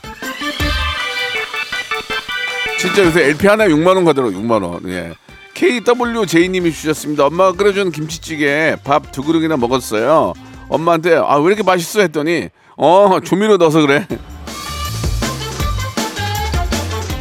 진짜 2.82 3.04
요새 3.04 3.26
LP 3.28 3.46
하나에 3.46 3.68
6만 3.68 3.94
원 3.94 4.04
가더라고 4.04 4.32
6만 4.34 4.62
원. 4.64 4.88
예. 4.88 5.14
KWJ님이 5.54 6.72
주셨습니다. 6.72 7.26
엄마가 7.26 7.52
끓여준 7.52 7.92
김치찌개 7.92 8.76
밥 8.82 9.12
두 9.12 9.22
그릇이나 9.22 9.56
먹었어요. 9.56 10.32
엄마한테 10.68 11.14
아 11.16 11.36
왜 11.38 11.46
이렇게 11.48 11.62
맛있어 11.62 12.00
했더니 12.00 12.48
어 12.76 13.20
조미료 13.22 13.56
넣어서 13.58 13.80
그래. 13.82 14.06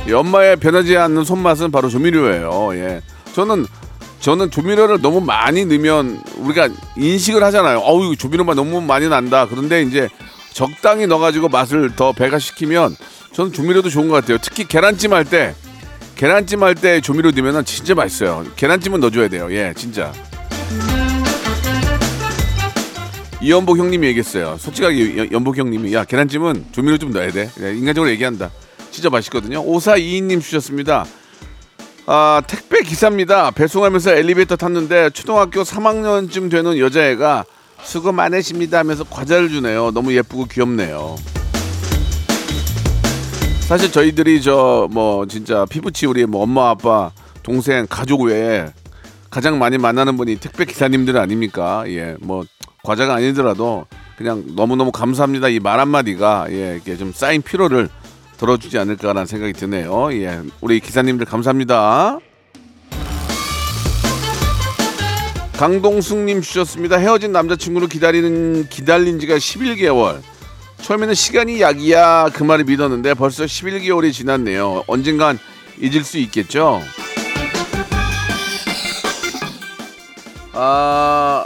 이 0.08 0.14
엄마의 0.14 0.56
변하지 0.58 0.98
않는 0.98 1.24
손맛은 1.26 1.72
바로 1.72 1.90
조미료예요. 1.90 2.72
예. 2.74 3.02
저는 3.34 3.66
저는 4.20 4.50
조미료를 4.52 5.02
너무 5.02 5.22
많이 5.22 5.66
넣으면 5.66 6.22
우리가 6.38 6.70
인식을 6.98 7.44
하잖아요. 7.44 7.80
어우 7.80 8.16
조미료만 8.16 8.56
너무 8.56 8.82
많이 8.82 9.08
난다. 9.10 9.46
그런데 9.48 9.84
이제 9.84 10.10
적당히 10.54 11.08
넣어가지고 11.08 11.50
맛을 11.50 11.96
더 11.96 12.12
배가시키면 12.12 12.96
저는 13.34 13.54
조미료도 13.54 13.90
좋은 13.90 14.08
것 14.10 14.16
같아요. 14.16 14.38
특히 14.42 14.66
계란찜 14.68 15.14
할 15.14 15.26
때 15.26 15.56
계란찜 16.16 16.62
할 16.62 16.76
때 16.76 17.02
조미료 17.02 17.32
넣으면 17.32 17.66
진짜 17.66 17.96
맛있어요. 17.96 18.46
계란찜은 18.56 19.00
넣어줘야 19.00 19.28
돼요. 19.28 19.48
예, 19.52 19.74
진짜. 19.76 20.12
이연복 23.42 23.78
형님이 23.80 24.08
얘기했어요. 24.08 24.56
솔직하게 24.60 25.18
연- 25.18 25.32
연복 25.32 25.58
형님이 25.58 25.94
야 25.94 26.04
계란찜은 26.06 26.66
조미료 26.74 26.98
좀 27.00 27.12
넣어야 27.12 27.32
돼. 27.32 27.50
예, 27.62 27.74
인간적으로 27.74 28.12
얘기한다. 28.12 28.52
진짜 28.92 29.10
맛있거든요. 29.10 29.64
5422님 29.66 30.42
주셨습니다. 30.42 31.06
아 32.06 32.42
택배 32.46 32.82
기사입니다. 32.82 33.52
배송하면서 33.52 34.12
엘리베이터 34.16 34.56
탔는데 34.58 35.10
초등학교 35.12 35.64
3학년쯤 35.64 36.52
되는 36.52 36.78
여자애가 36.78 37.46
수고 37.84 38.12
많으십니다 38.12 38.80
하면서 38.80 39.04
과자를 39.04 39.50
주네요. 39.50 39.92
너무 39.92 40.14
예쁘고 40.16 40.46
귀엽네요. 40.46 41.16
사실 43.68 43.92
저희들이 43.92 44.42
저 44.42 44.88
뭐 44.92 45.26
진짜 45.28 45.66
피부치 45.66 46.06
우리 46.06 46.26
뭐 46.26 46.44
엄마 46.44 46.70
아빠 46.70 47.12
동생 47.44 47.86
가족 47.90 48.22
외에 48.24 48.66
가장 49.30 49.60
많이 49.60 49.78
만나는 49.78 50.18
분이 50.18 50.38
택배 50.38 50.66
기사님들 50.66 51.18
아닙니까? 51.18 51.84
예, 51.88 52.16
뭐 52.22 52.44
과자가 52.84 53.16
아니더라도 53.16 53.86
그냥 54.18 54.44
너무 54.56 54.76
너무 54.76 54.92
감사합니다 54.92 55.48
이 55.50 55.60
말 55.60 55.80
한마디가 55.80 56.48
예 56.50 56.74
이렇게 56.76 56.98
좀 56.98 57.14
쌓인 57.14 57.42
피로를 57.42 57.88
덜어주지 58.38 58.78
않을까라는 58.78 59.26
생각이 59.26 59.54
드네요. 59.54 60.12
예, 60.14 60.42
우리 60.62 60.80
기사님들 60.80 61.26
감사합니다. 61.26 62.20
강동숙님 65.62 66.42
주셨습니다. 66.42 66.98
헤어진 66.98 67.32
남자친구를 67.34 67.88
기다리는 67.88 68.68
기다린 68.68 69.20
지가 69.20 69.36
11개월. 69.36 70.20
처음에는 70.82 71.14
시간이 71.14 71.62
약이야 71.62 72.30
그 72.34 72.42
말을 72.42 72.66
믿었는데 72.66 73.14
벌써 73.14 73.44
11개월이 73.46 74.12
지났네요. 74.12 74.86
언젠간 74.88 75.38
잊을 75.80 76.04
수 76.04 76.18
있겠죠. 76.18 76.82
아 80.54 81.46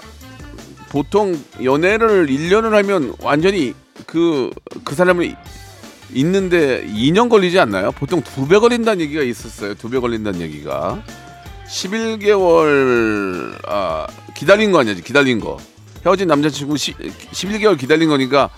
보통 0.87 1.37
연애를 1.61 2.27
1년을 2.27 2.69
하면 2.69 3.13
완전히 3.21 3.73
그, 4.05 4.49
그 4.85 4.95
사람을 4.95 5.35
있는데 6.13 6.85
2년 6.87 7.27
걸리지 7.29 7.59
않나요? 7.59 7.91
보통 7.91 8.21
두 8.21 8.47
배 8.47 8.59
걸린다는 8.59 9.01
얘기가 9.01 9.23
있었어요. 9.23 9.75
두 9.75 9.89
배 9.89 9.99
걸린다는 9.99 10.39
얘기가. 10.39 11.03
11개월, 11.67 13.57
아, 13.67 14.07
기다린 14.35 14.71
거 14.71 14.79
아니야, 14.79 14.93
기다린 14.95 15.39
거. 15.39 15.57
헤어진 16.05 16.27
남자친구 16.27 16.77
10, 16.77 16.97
11개월 17.31 17.77
기다린 17.79 18.09
거니까 18.09 18.49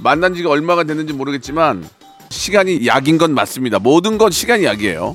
만난 0.00 0.34
지가 0.34 0.48
얼마가 0.48 0.84
됐는지 0.84 1.12
모르겠지만 1.12 1.86
시간이 2.30 2.86
약인 2.86 3.18
건 3.18 3.34
맞습니다. 3.34 3.78
모든 3.78 4.16
건 4.16 4.30
시간이 4.30 4.64
약이에요. 4.64 5.14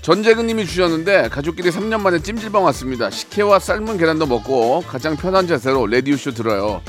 전재근님이 0.00 0.66
주셨는데 0.66 1.28
가족끼리 1.28 1.70
3년 1.70 2.00
만에 2.00 2.22
찜질방 2.22 2.64
왔습니다. 2.64 3.10
식혜와 3.10 3.58
삶은 3.58 3.98
계란도 3.98 4.26
먹고 4.26 4.82
가장 4.86 5.16
편한 5.16 5.46
자세로 5.46 5.86
레디오쇼 5.86 6.30
들어요. 6.32 6.80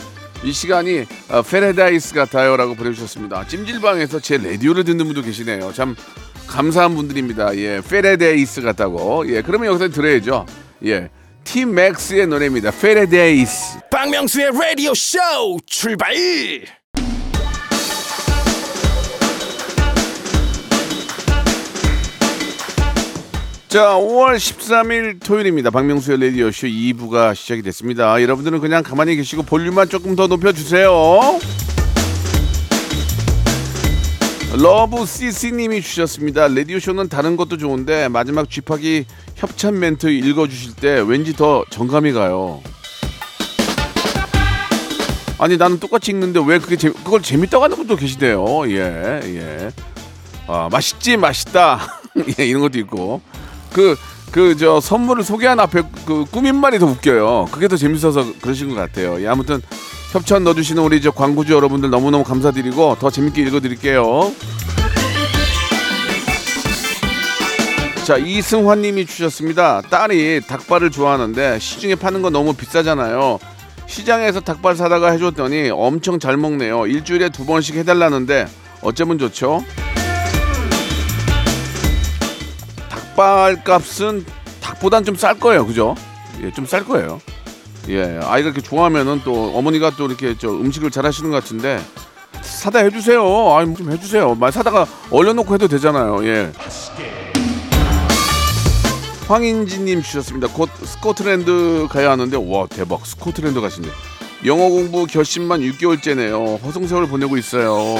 이 0.44 0.52
시간이 0.54 1.06
어, 1.30 1.42
페레다이스 1.42 2.14
같아요라고 2.14 2.76
보내주셨습니다. 2.76 3.48
찜질방에서 3.48 4.20
제 4.20 4.38
라디오를 4.38 4.84
듣는 4.84 5.06
분도 5.06 5.24
계시네요. 5.24 5.74
참 5.74 5.96
감사한 6.48 6.96
분들입니다. 6.96 7.56
예, 7.58 7.82
페레데이스 7.88 8.62
같다고. 8.62 9.28
예, 9.30 9.42
그러면 9.42 9.68
여기서 9.68 9.90
들어야죠. 9.90 10.46
예, 10.86 11.10
티맥스의 11.44 12.28
노래입니다. 12.28 12.72
페레데이스. 12.72 13.80
박명수의 13.92 14.52
라디오 14.54 14.94
쇼 14.94 15.18
출발 15.66 16.14
자, 23.68 23.96
5월 23.96 24.38
13일 24.38 25.24
토요일입니다. 25.24 25.70
박명수의 25.72 26.20
라디오 26.22 26.52
쇼 26.52 26.68
2부가 26.68 27.36
시작이 27.36 27.62
됐습니다. 27.64 28.22
여러분들은 28.22 28.62
그냥 28.62 28.82
가만히 28.82 29.16
계시고 29.18 29.44
볼륨만 29.44 29.90
조금 29.90 30.16
더 30.16 30.28
높여주세요. 30.28 30.90
러브 34.56 35.06
CC님이 35.06 35.82
주셨습니다. 35.82 36.48
라디오쇼는 36.48 37.10
다른 37.10 37.36
것도 37.36 37.58
좋은데 37.58 38.08
마지막 38.08 38.50
쥐파기 38.50 39.06
협찬 39.36 39.78
멘트 39.78 40.08
읽어주실 40.08 40.76
때 40.76 41.04
왠지 41.06 41.36
더 41.36 41.66
정감이 41.70 42.14
가요. 42.14 42.62
아니 45.40 45.58
나는 45.58 45.80
똑같이 45.80 46.12
읽는데 46.12 46.42
왜 46.46 46.58
그게 46.60 46.78
재, 46.78 46.90
그걸 46.90 47.22
재밌다고 47.22 47.64
하는 47.64 47.76
분도 47.78 47.96
계시대요. 47.96 48.70
예, 48.72 49.20
예. 49.24 49.72
아 50.48 50.70
맛있지 50.72 51.18
맛있다. 51.18 51.80
예, 52.40 52.46
이런 52.46 52.62
것도 52.62 52.80
있고 52.80 53.22
그 53.74 53.96
그 54.32 54.56
저 54.58 54.80
선물을 54.80 55.24
소개한 55.24 55.60
앞에 55.60 55.84
그 56.06 56.26
꾸민 56.26 56.56
말이 56.56 56.80
더 56.80 56.86
웃겨요. 56.86 57.48
그게 57.52 57.68
더 57.68 57.78
재밌어서 57.78 58.26
그러신 58.42 58.70
것 58.70 58.76
같아요. 58.76 59.22
예, 59.22 59.28
아무튼 59.28 59.62
협찬 60.12 60.44
넣어주시는 60.46 60.82
우리 60.82 61.02
저 61.02 61.12
광고주 61.12 61.54
여러분들 61.54 61.90
너무너무 61.90 62.24
감사드리고 62.24 62.98
더 63.00 63.10
재밌게 63.10 63.42
읽어드릴게요. 63.44 64.32
자 68.06 68.16
이승환님이 68.18 69.06
주셨습니다. 69.06 69.82
딸이 69.82 70.42
닭발을 70.48 70.92
좋아하는데 70.92 71.60
시중에 71.60 71.96
파는 71.96 72.22
거 72.22 72.30
너무 72.30 72.54
비싸잖아요. 72.54 73.38
시장에서 73.86 74.40
닭발 74.40 74.76
사다가 74.78 75.12
해줬더니 75.12 75.70
엄청 75.72 76.20
잘 76.20 76.38
먹네요. 76.38 76.88
일주일에 76.88 77.30
두 77.30 77.46
번씩 77.46 77.76
해달라는데 77.76 78.48
어쩌면 78.82 79.18
좋죠? 79.18 79.64
닭발 82.90 83.64
값은 83.64 84.26
닭보단 84.62 85.04
좀 85.04 85.16
쌀 85.16 85.38
거예요, 85.40 85.66
그죠? 85.66 85.96
예, 86.44 86.52
좀 86.52 86.66
쌀 86.66 86.86
거예요. 86.86 87.20
예, 87.90 88.20
아이가 88.24 88.50
이렇게 88.50 88.62
좋아하면은 88.62 89.22
또 89.24 89.58
어머니가 89.58 89.92
또 89.92 90.08
이렇게 90.08 90.36
저 90.38 90.50
음식을 90.50 90.92
잘 90.92 91.06
하시는 91.06 91.30
것 91.30 91.42
같은데 91.42 91.80
사다 92.42 92.80
해주세요. 92.80 93.56
아니 93.56 93.76
좀 93.76 93.92
해주세요. 93.92 94.36
말 94.36 94.52
사다가 94.52 94.86
얼려놓고 95.10 95.54
해도 95.54 95.68
되잖아요. 95.68 96.26
예. 96.26 96.52
황인지님 99.28 100.02
주셨습니다. 100.02 100.48
곧 100.48 100.70
스코틀랜드 100.84 101.88
가야 101.90 102.12
하는데 102.12 102.38
와 102.38 102.66
대박 102.68 103.06
스코틀랜드 103.06 103.60
가신대. 103.60 103.90
영어 104.46 104.70
공부 104.70 105.06
결심만 105.06 105.62
6개월째네요. 105.62 106.62
허송세월 106.62 107.08
보내고 107.08 107.38
있어요. 107.38 107.96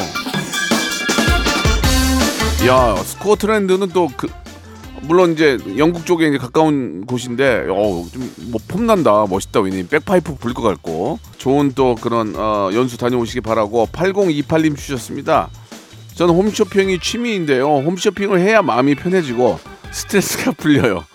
야 2.68 2.96
스코틀랜드는 2.96 3.90
또 3.90 4.10
그 4.16 4.28
물론 5.08 5.34
이제 5.34 5.58
영국 5.78 6.06
쪽에 6.06 6.28
이제 6.28 6.38
가까운 6.38 7.06
곳인데 7.06 7.68
어좀뭐 7.70 8.60
폼난다 8.68 9.26
멋있다 9.30 9.62
왜냐 9.62 9.84
백파이프 9.90 10.36
불 10.36 10.54
것 10.54 10.62
같고 10.64 11.20
좋은 11.38 11.72
또 11.76 11.96
그런 11.96 12.34
어, 12.36 12.70
연수 12.74 12.98
다녀오시기 12.98 13.42
바라고 13.42 13.88
8028님 13.92 14.76
주셨습니다. 14.78 15.50
저는 16.16 16.34
홈쇼핑이 16.34 17.00
취미인데요. 17.00 17.66
홈쇼핑을 17.66 18.40
해야 18.40 18.62
마음이 18.62 18.96
편해지고 18.96 19.60
스트레스가 19.92 20.52
풀려요. 20.58 21.06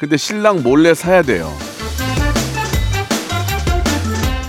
근데 0.00 0.16
신랑 0.16 0.62
몰래 0.62 0.94
사야 0.94 1.22
돼요. 1.22 1.52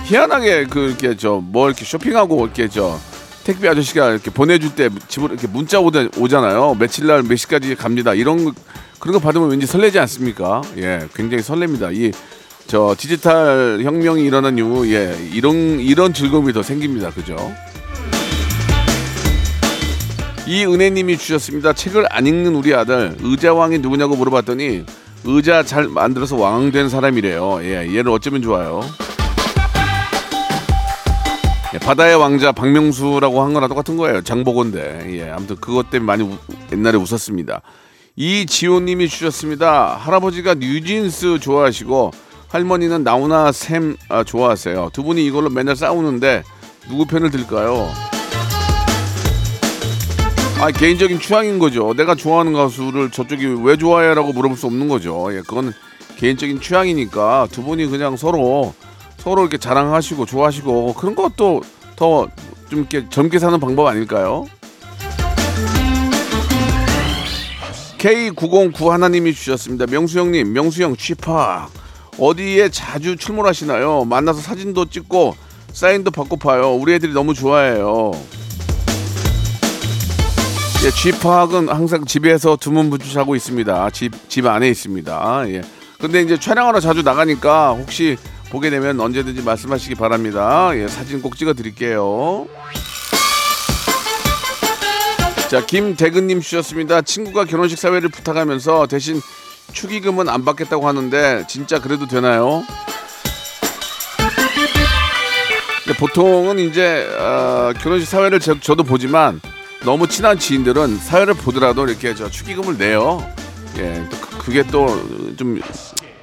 희한하게 0.06 0.64
그 0.66 0.88
이렇게 0.88 1.16
저 1.16 1.40
뭐 1.40 1.68
이렇게 1.68 1.84
쇼핑하고 1.84 2.44
이렇게 2.46 2.68
저 2.68 2.98
택배 3.44 3.68
아저씨가 3.68 4.10
이렇게 4.10 4.30
보내줄 4.30 4.74
때 4.74 4.88
집으로 5.08 5.34
이렇게 5.34 5.46
문자 5.46 5.78
오잖아요. 5.80 6.76
며칠 6.78 7.06
날 7.06 7.22
몇 7.22 7.36
시까지 7.36 7.74
갑니다. 7.76 8.14
이런 8.14 8.44
거, 8.44 8.52
그런 8.98 9.14
거 9.14 9.18
받으면 9.20 9.50
왠지 9.50 9.66
설레지 9.66 9.98
않습니까? 9.98 10.62
예, 10.76 11.06
굉장히 11.14 11.42
설렙니다. 11.42 11.94
이 11.94 12.12
저 12.66 12.94
디지털 12.98 13.80
혁명이 13.82 14.22
일어난 14.26 14.58
이후 14.58 14.86
예 14.92 15.16
이런 15.32 15.80
이런 15.80 16.12
즐거움이 16.12 16.52
더 16.52 16.62
생깁니다. 16.62 17.08
그죠? 17.08 17.34
이 20.46 20.66
은혜님이 20.66 21.16
주셨습니다. 21.16 21.72
책을 21.72 22.04
안 22.10 22.26
읽는 22.26 22.54
우리 22.54 22.74
아들 22.74 23.16
의자왕이 23.22 23.78
누구냐고 23.78 24.16
물어봤더니 24.16 24.84
의자 25.24 25.62
잘 25.62 25.88
만들어서 25.88 26.36
왕 26.36 26.70
된 26.70 26.90
사람이래요. 26.90 27.60
예, 27.62 27.88
얘를 27.96 28.10
어쩌면 28.10 28.42
좋아요. 28.42 28.82
예, 31.72 31.78
바다의 31.78 32.16
왕자 32.16 32.52
박명수라고 32.52 33.42
한 33.42 33.54
거나 33.54 33.66
똑같은 33.68 33.96
거예요. 33.96 34.20
장보건데. 34.22 35.06
예, 35.18 35.30
아무튼 35.30 35.56
그것 35.56 35.88
때문에 35.88 36.06
많이 36.06 36.22
우- 36.22 36.36
옛날에 36.70 36.98
웃었습니다. 36.98 37.62
이지호님이 38.20 39.08
주셨습니다. 39.08 39.94
할아버지가 39.96 40.54
뉴진스 40.54 41.38
좋아하시고 41.38 42.10
할머니는 42.48 43.04
나훈아 43.04 43.52
샘 43.52 43.96
아, 44.08 44.24
좋아하세요. 44.24 44.90
두 44.92 45.04
분이 45.04 45.24
이걸로 45.24 45.48
맨날 45.50 45.76
싸우는데 45.76 46.42
누구 46.88 47.06
편을 47.06 47.30
들까요? 47.30 47.88
아 50.60 50.72
개인적인 50.72 51.20
취향인 51.20 51.60
거죠. 51.60 51.94
내가 51.94 52.16
좋아하는 52.16 52.54
가수를 52.54 53.12
저쪽이 53.12 53.62
왜 53.62 53.76
좋아해라고 53.76 54.32
물어볼 54.32 54.58
수 54.58 54.66
없는 54.66 54.88
거죠. 54.88 55.28
예, 55.30 55.36
그건 55.42 55.72
개인적인 56.16 56.60
취향이니까 56.60 57.46
두 57.52 57.62
분이 57.62 57.86
그냥 57.86 58.16
서로 58.16 58.74
서로 59.18 59.42
이렇게 59.42 59.58
자랑하시고 59.58 60.26
좋아하시고 60.26 60.94
그런 60.94 61.14
것도 61.14 61.62
더 61.94 62.26
좀 62.68 62.80
이렇게 62.80 63.08
젊게 63.08 63.38
사는 63.38 63.58
방법 63.58 63.86
아닐까요? 63.86 64.46
K909 67.98 68.88
하나님이 68.88 69.34
주셨습니다. 69.34 69.86
명수 69.86 70.20
형님, 70.20 70.52
명수 70.52 70.82
형 70.82 70.96
취팍 70.96 71.70
어디에 72.18 72.68
자주 72.68 73.16
출몰하시나요? 73.16 74.04
만나서 74.04 74.40
사진도 74.40 74.86
찍고 74.86 75.36
사인도 75.72 76.10
받고 76.10 76.36
파요. 76.36 76.74
우리 76.74 76.94
애들이 76.94 77.12
너무 77.12 77.34
좋아해요. 77.34 78.12
예, 80.84 80.90
쥐팍은 80.90 81.68
항상 81.68 82.04
집에서 82.04 82.56
두문부주 82.56 83.12
자고 83.12 83.34
있습니다. 83.34 83.90
집, 83.90 84.12
집 84.28 84.46
안에 84.46 84.68
있습니다. 84.68 85.44
예. 85.48 85.62
근데 86.00 86.22
이제 86.22 86.38
촬영하러 86.38 86.78
자주 86.78 87.02
나가니까 87.02 87.70
혹시 87.72 88.16
보게 88.50 88.70
되면 88.70 88.98
언제든지 89.00 89.42
말씀하시기 89.42 89.96
바랍니다. 89.96 90.70
예, 90.74 90.86
사진 90.86 91.20
꼭 91.20 91.36
찍어 91.36 91.54
드릴게요. 91.54 92.46
자, 95.50 95.64
김대근님 95.64 96.40
주셨습니다. 96.40 97.00
친구가 97.00 97.44
결혼식 97.44 97.78
사회를 97.78 98.10
부탁하면서 98.10 98.86
대신 98.86 99.20
축의금은 99.72 100.28
안 100.28 100.44
받겠다고 100.44 100.86
하는데 100.86 101.44
진짜 101.48 101.80
그래도 101.80 102.06
되나요? 102.06 102.62
보통은 105.98 106.58
이제 106.58 107.06
어, 107.18 107.72
결혼식 107.80 108.06
사회를 108.08 108.40
저, 108.40 108.60
저도 108.60 108.84
보지만 108.84 109.40
너무 109.84 110.06
친한 110.06 110.38
지인들은 110.38 110.98
사회를 110.98 111.32
보더라도 111.34 111.86
이렇게 111.86 112.14
저 112.14 112.28
축의금을 112.30 112.76
내요. 112.76 113.26
예, 113.78 114.04
또 114.10 114.16
그- 114.20 114.38
그게 114.44 114.62
또 114.64 114.86
좀 115.38 115.60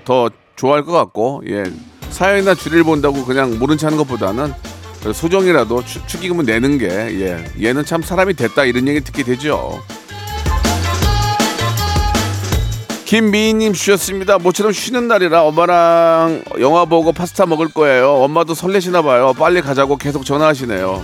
더 0.04 0.30
좋아할 0.56 0.84
것 0.86 0.92
같고, 0.92 1.42
예, 1.50 1.64
사회나 2.12 2.54
주례를 2.54 2.84
본다고 2.84 3.26
그냥 3.26 3.58
모른 3.58 3.76
체 3.78 3.88
하는 3.88 3.98
것보다는 3.98 4.54
소정이라도 5.14 5.86
축, 5.86 6.08
축의금을 6.08 6.46
내는 6.46 6.78
게, 6.78 6.88
예, 6.88 7.46
얘는 7.62 7.86
참 7.86 8.02
사람이 8.02 8.34
됐다 8.34 8.66
이런 8.66 8.88
얘기 8.88 9.02
듣게 9.02 9.24
되죠. 9.24 9.82
김미희님 13.06 13.74
주셨습니다. 13.74 14.40
모처럼 14.40 14.72
쉬는 14.72 15.08
날이라 15.08 15.44
엄마랑 15.44 16.44
영화 16.60 16.86
보고 16.86 17.12
파스타 17.12 17.46
먹을 17.46 17.68
거예요. 17.68 18.14
엄마도 18.16 18.56
설레시나 18.56 19.04
봐요. 19.04 19.34
빨리 19.38 19.62
가자고 19.62 19.98
계속 19.98 20.26
전화하시네요. 20.26 21.04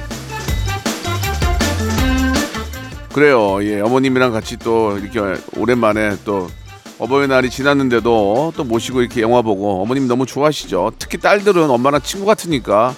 그래요. 3.13 3.63
예, 3.63 3.81
어머님이랑 3.81 4.31
같이 4.31 4.57
또 4.57 4.97
이렇게 4.97 5.19
오랜만에 5.55 6.15
또 6.25 6.49
어버이날이 6.97 7.49
지났는데도 7.49 8.53
또 8.55 8.63
모시고 8.63 9.01
이렇게 9.01 9.21
영화 9.21 9.41
보고 9.41 9.81
어머님 9.81 10.07
너무 10.07 10.25
좋아하시죠. 10.25 10.93
특히 10.97 11.17
딸들은 11.19 11.69
엄마랑 11.69 12.01
친구 12.01 12.25
같으니까 12.25 12.95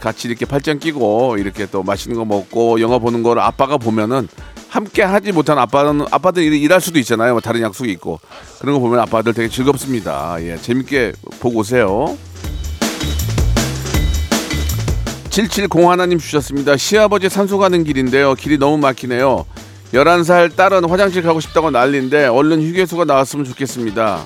같이 0.00 0.28
이렇게 0.28 0.44
팔짱 0.46 0.78
끼고 0.78 1.36
이렇게 1.38 1.66
또 1.66 1.82
맛있는 1.82 2.16
거 2.18 2.24
먹고 2.24 2.80
영화 2.80 2.98
보는 2.98 3.22
걸 3.22 3.38
아빠가 3.38 3.76
보면은 3.76 4.28
함께 4.68 5.02
하지 5.02 5.30
못한 5.30 5.58
아빠는 5.58 6.06
아빠들 6.10 6.42
일- 6.42 6.54
일할 6.54 6.80
수도 6.80 6.98
있잖아요. 6.98 7.32
뭐 7.32 7.40
다른 7.40 7.60
약속이 7.62 7.90
있고 7.92 8.18
그런 8.60 8.74
거 8.74 8.80
보면 8.80 8.98
아빠들 8.98 9.32
되게 9.34 9.48
즐겁습니다. 9.48 10.36
예, 10.40 10.56
재밌게 10.56 11.12
보고 11.40 11.60
오세요. 11.60 12.16
770 15.30 15.88
하나님 15.88 16.18
주셨습니다. 16.18 16.76
시아버지 16.76 17.28
산소 17.28 17.58
가는 17.58 17.82
길인데요. 17.84 18.34
길이 18.34 18.56
너무 18.58 18.78
막히네요. 18.78 19.44
11살 19.92 20.54
딸은 20.56 20.88
화장실 20.88 21.22
가고 21.22 21.40
싶다고 21.40 21.70
난리인데 21.70 22.26
얼른 22.26 22.62
휴게소가 22.62 23.04
나왔으면 23.04 23.44
좋겠습니다. 23.44 24.22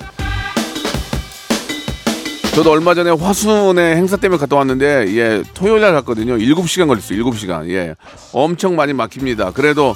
저도 2.59 2.71
얼마 2.71 2.93
전에 2.93 3.09
화순에 3.09 3.95
행사 3.95 4.17
때문에 4.17 4.37
갔다 4.37 4.57
왔는데 4.57 5.15
예 5.15 5.43
토요일 5.53 5.79
날 5.79 5.93
갔거든요. 5.93 6.35
7시간 6.35 6.89
걸렸어요. 6.89 7.23
7시간. 7.23 7.69
예. 7.69 7.95
엄청 8.33 8.75
많이 8.75 8.91
막힙니다. 8.91 9.51
그래도 9.51 9.95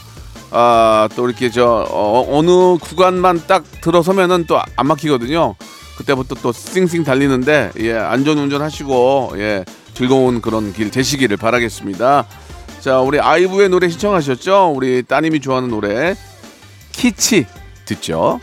아 0.50 1.10
또 1.14 1.28
이렇게 1.28 1.50
저 1.50 1.86
어, 1.90 2.42
느 2.42 2.78
구간만 2.80 3.44
딱 3.48 3.66
들어서면은 3.82 4.46
또 4.46 4.62
안 4.78 4.88
막히거든요. 4.88 5.56
그때부터 5.98 6.36
또 6.36 6.54
싱싱 6.54 7.04
달리는데 7.04 7.72
예 7.82 7.96
안전 7.96 8.38
운전하시고 8.38 9.34
예 9.40 9.66
즐거운 9.94 10.40
그런 10.40 10.72
길 10.72 10.90
되시기를 10.90 11.36
바라겠습니다. 11.36 12.26
자 12.80 13.02
우리 13.02 13.20
아이브의 13.20 13.68
노래 13.68 13.90
시청하셨죠? 13.90 14.72
우리 14.74 15.04
따님이 15.04 15.42
좋아하는 15.42 15.70
노래 15.70 16.16
키치 16.94 17.46
듣죠. 17.84 18.40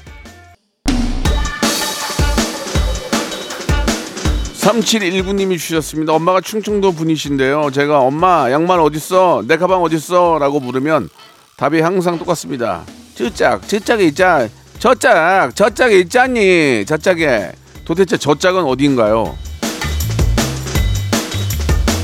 3719님이 4.81 5.59
주셨습니다. 5.59 6.12
엄마가 6.14 6.40
충청도 6.40 6.93
분이신데요. 6.93 7.71
제가 7.73 8.01
엄마 8.01 8.51
양말 8.51 8.81
어딨어? 8.81 9.45
내 9.47 9.57
가방 9.57 9.83
어딨어? 9.83 10.38
라고 10.38 10.61
물으면 10.61 11.09
답이 11.57 11.81
항상 11.81 12.19
똑같습니다. 12.19 12.83
저짝, 13.14 13.66
저짝에 13.69 14.05
있자. 14.07 14.49
저짝, 14.79 15.55
저짝에 15.55 15.99
있잖니. 16.01 16.85
저짝에. 16.87 17.53
도대체 17.85 18.16
저짝은 18.16 18.64
어디인가요? 18.64 19.37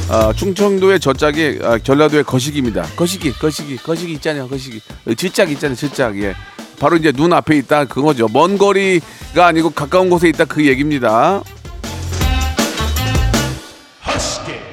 아, 0.09 0.33
충청도의 0.35 1.01
저짝이 1.01 1.59
아, 1.63 1.79
전라도의 1.79 2.25
거시기입니다. 2.25 2.83
거시기, 2.97 3.33
거시기, 3.33 3.77
거시기 3.77 4.13
있잖아요. 4.15 4.49
거시기. 4.49 4.81
어, 5.07 5.15
저짝 5.15 5.51
있잖아요. 5.51 5.77
저짝. 5.77 6.21
예. 6.23 6.35
바로 6.79 6.97
이제 6.97 7.11
눈 7.11 7.33
앞에 7.33 7.57
있다 7.57 7.87
그거죠. 7.87 8.29
먼 8.29 8.59
거리가 8.59 9.47
아니고 9.47 9.71
가까운 9.71 10.11
곳에 10.11 10.29
있다 10.29 10.45
그 10.45 10.67
얘기입니다. 10.67 11.43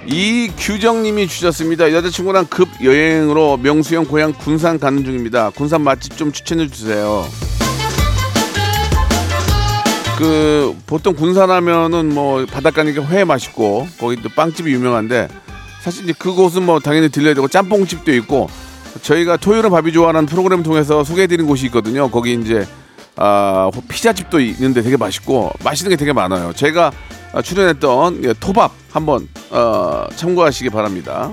이규정님이 0.06 1.28
주셨습니다. 1.28 1.92
여자친구랑 1.94 2.48
급 2.48 2.68
여행으로 2.84 3.58
명수형 3.58 4.06
고향 4.06 4.34
군산 4.34 4.80
가는 4.80 5.04
중입니다. 5.04 5.50
군산 5.52 5.82
맛집 5.82 6.18
좀 6.18 6.32
추천해 6.32 6.68
주세요. 6.68 7.26
그 10.18 10.76
보통 10.86 11.16
군산 11.16 11.50
하면은 11.50 12.13
뭐 12.13 12.46
바닷가니까 12.46 13.04
회 13.06 13.24
맛있고 13.24 13.88
거기 14.00 14.22
또 14.22 14.30
빵집이 14.30 14.72
유명한데 14.72 15.28
사실 15.82 16.04
이제 16.04 16.13
그곳은 16.18 16.63
뭐 16.63 16.80
당연히 16.80 17.10
들려야 17.10 17.34
되고 17.34 17.48
짬뽕집도 17.48 18.13
있고 18.16 18.50
저희가 19.02 19.38
토요일은 19.38 19.70
밥이 19.72 19.92
좋아하는 19.92 20.26
프로그램을 20.26 20.63
통해서 20.63 21.04
소개해드린 21.04 21.48
곳이 21.48 21.66
있거든요. 21.68 22.10
거기 22.12 22.34
이제 22.34 22.68
아 23.16 23.72
피자집도 23.88 24.39
있는데 24.39 24.82
되게 24.82 24.98
맛있고 24.98 25.52
맛있는 25.63 25.89
게 25.89 25.96
되게 25.96 26.13
많아요. 26.13 26.54
제가 26.54 26.88
아, 26.88 26.92
출연했던 27.41 28.24
예, 28.26 28.34
토밥 28.34 28.72
한번 28.91 29.28
어, 29.50 30.06
참고하시기 30.15 30.69
바랍니다. 30.69 31.32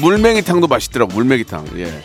물맹이탕도 0.00 0.66
맛있더라고 0.66 1.12
물맹이탕. 1.14 1.78
예. 1.78 2.02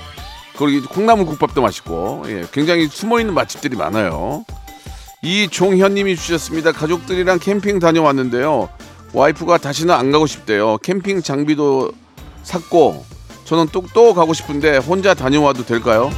거기 0.55 0.79
콩나물국밥도 0.79 1.61
맛있고 1.61 2.23
예, 2.27 2.45
굉장히 2.51 2.87
숨어 2.87 3.19
있는 3.19 3.33
맛집들이 3.33 3.75
많아요. 3.75 4.45
이종현님이 5.23 6.15
주셨습니다. 6.15 6.71
가족들이랑 6.71 7.39
캠핑 7.39 7.79
다녀왔는데요. 7.79 8.69
와이프가 9.13 9.57
다시는 9.57 9.93
안 9.93 10.11
가고 10.11 10.25
싶대요. 10.25 10.77
캠핑 10.77 11.21
장비도 11.21 11.91
샀고 12.43 13.05
저는 13.45 13.67
또, 13.71 13.83
또 13.93 14.13
가고 14.13 14.33
싶은데 14.33 14.77
혼자 14.77 15.13
다녀와도 15.13 15.65
될까요? 15.65 16.09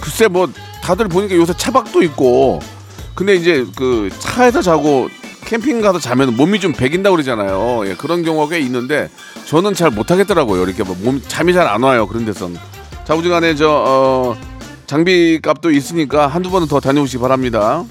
글쎄 0.00 0.28
뭐 0.28 0.48
다들 0.82 1.08
보니까 1.08 1.36
요새 1.36 1.52
차박도 1.56 2.02
있고 2.02 2.60
근데 3.14 3.34
이제 3.36 3.64
그 3.76 4.10
차에서 4.18 4.62
자고 4.62 5.08
캠핑 5.44 5.80
가서 5.80 5.98
자면 5.98 6.34
몸이 6.36 6.60
좀 6.60 6.72
배긴다고 6.72 7.16
그러잖아요. 7.16 7.82
예, 7.86 7.94
그런 7.94 8.22
경우가 8.22 8.48
꽤 8.50 8.60
있는데 8.60 9.10
저는 9.46 9.74
잘 9.74 9.90
못하겠더라고요. 9.90 10.62
이렇게 10.64 10.82
뭐몸 10.82 11.20
잠이 11.26 11.52
잘 11.52 11.66
안 11.68 11.82
와요. 11.82 12.06
그런 12.06 12.24
데선 12.24 12.58
자부지간에 13.04 13.54
저 13.54 13.68
어, 13.70 14.36
장비 14.86 15.40
값도 15.42 15.70
있으니까 15.70 16.26
한두 16.26 16.50
번은 16.50 16.68
더 16.68 16.80
다녀오시기 16.80 17.20
바랍니다. 17.20 17.84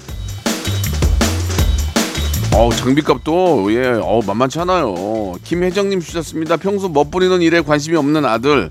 어우 2.54 2.74
장비값도 2.74 3.72
예, 3.74 3.98
어 4.02 4.20
만만치 4.26 4.58
않아요. 4.60 5.32
김혜정님 5.44 6.00
주셨습니다. 6.00 6.56
평소 6.58 6.88
멋부리는 6.88 7.40
일에 7.40 7.62
관심이 7.62 7.96
없는 7.96 8.24
아들 8.26 8.68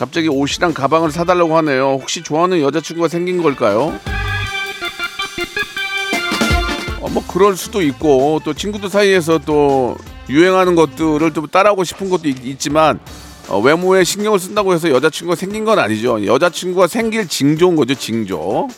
갑자기 0.00 0.28
옷이랑 0.28 0.72
가방을 0.72 1.10
사달라고 1.10 1.58
하네요. 1.58 1.98
혹시 2.00 2.22
좋아하는 2.22 2.62
여자친구가 2.62 3.08
생긴 3.08 3.42
걸까요? 3.42 4.00
어, 7.02 7.08
뭐 7.10 7.22
그럴 7.28 7.54
수도 7.54 7.82
있고 7.82 8.40
또 8.42 8.54
친구들 8.54 8.88
사이에서 8.88 9.36
또 9.44 9.98
유행하는 10.30 10.74
것들을 10.74 11.34
또 11.34 11.46
따라하고 11.46 11.84
싶은 11.84 12.08
것도 12.08 12.30
있, 12.30 12.58
지만 12.58 12.98
어, 13.50 13.60
외모에 13.60 14.02
신경을 14.02 14.38
쓴다고 14.38 14.72
해서 14.72 14.88
여자친구가 14.88 15.36
생긴 15.36 15.66
건 15.66 15.78
아니죠. 15.78 16.24
여자친구가 16.24 16.86
생길 16.86 17.28
징조인 17.28 17.76
거죠, 17.76 17.94
징조. 17.94 18.68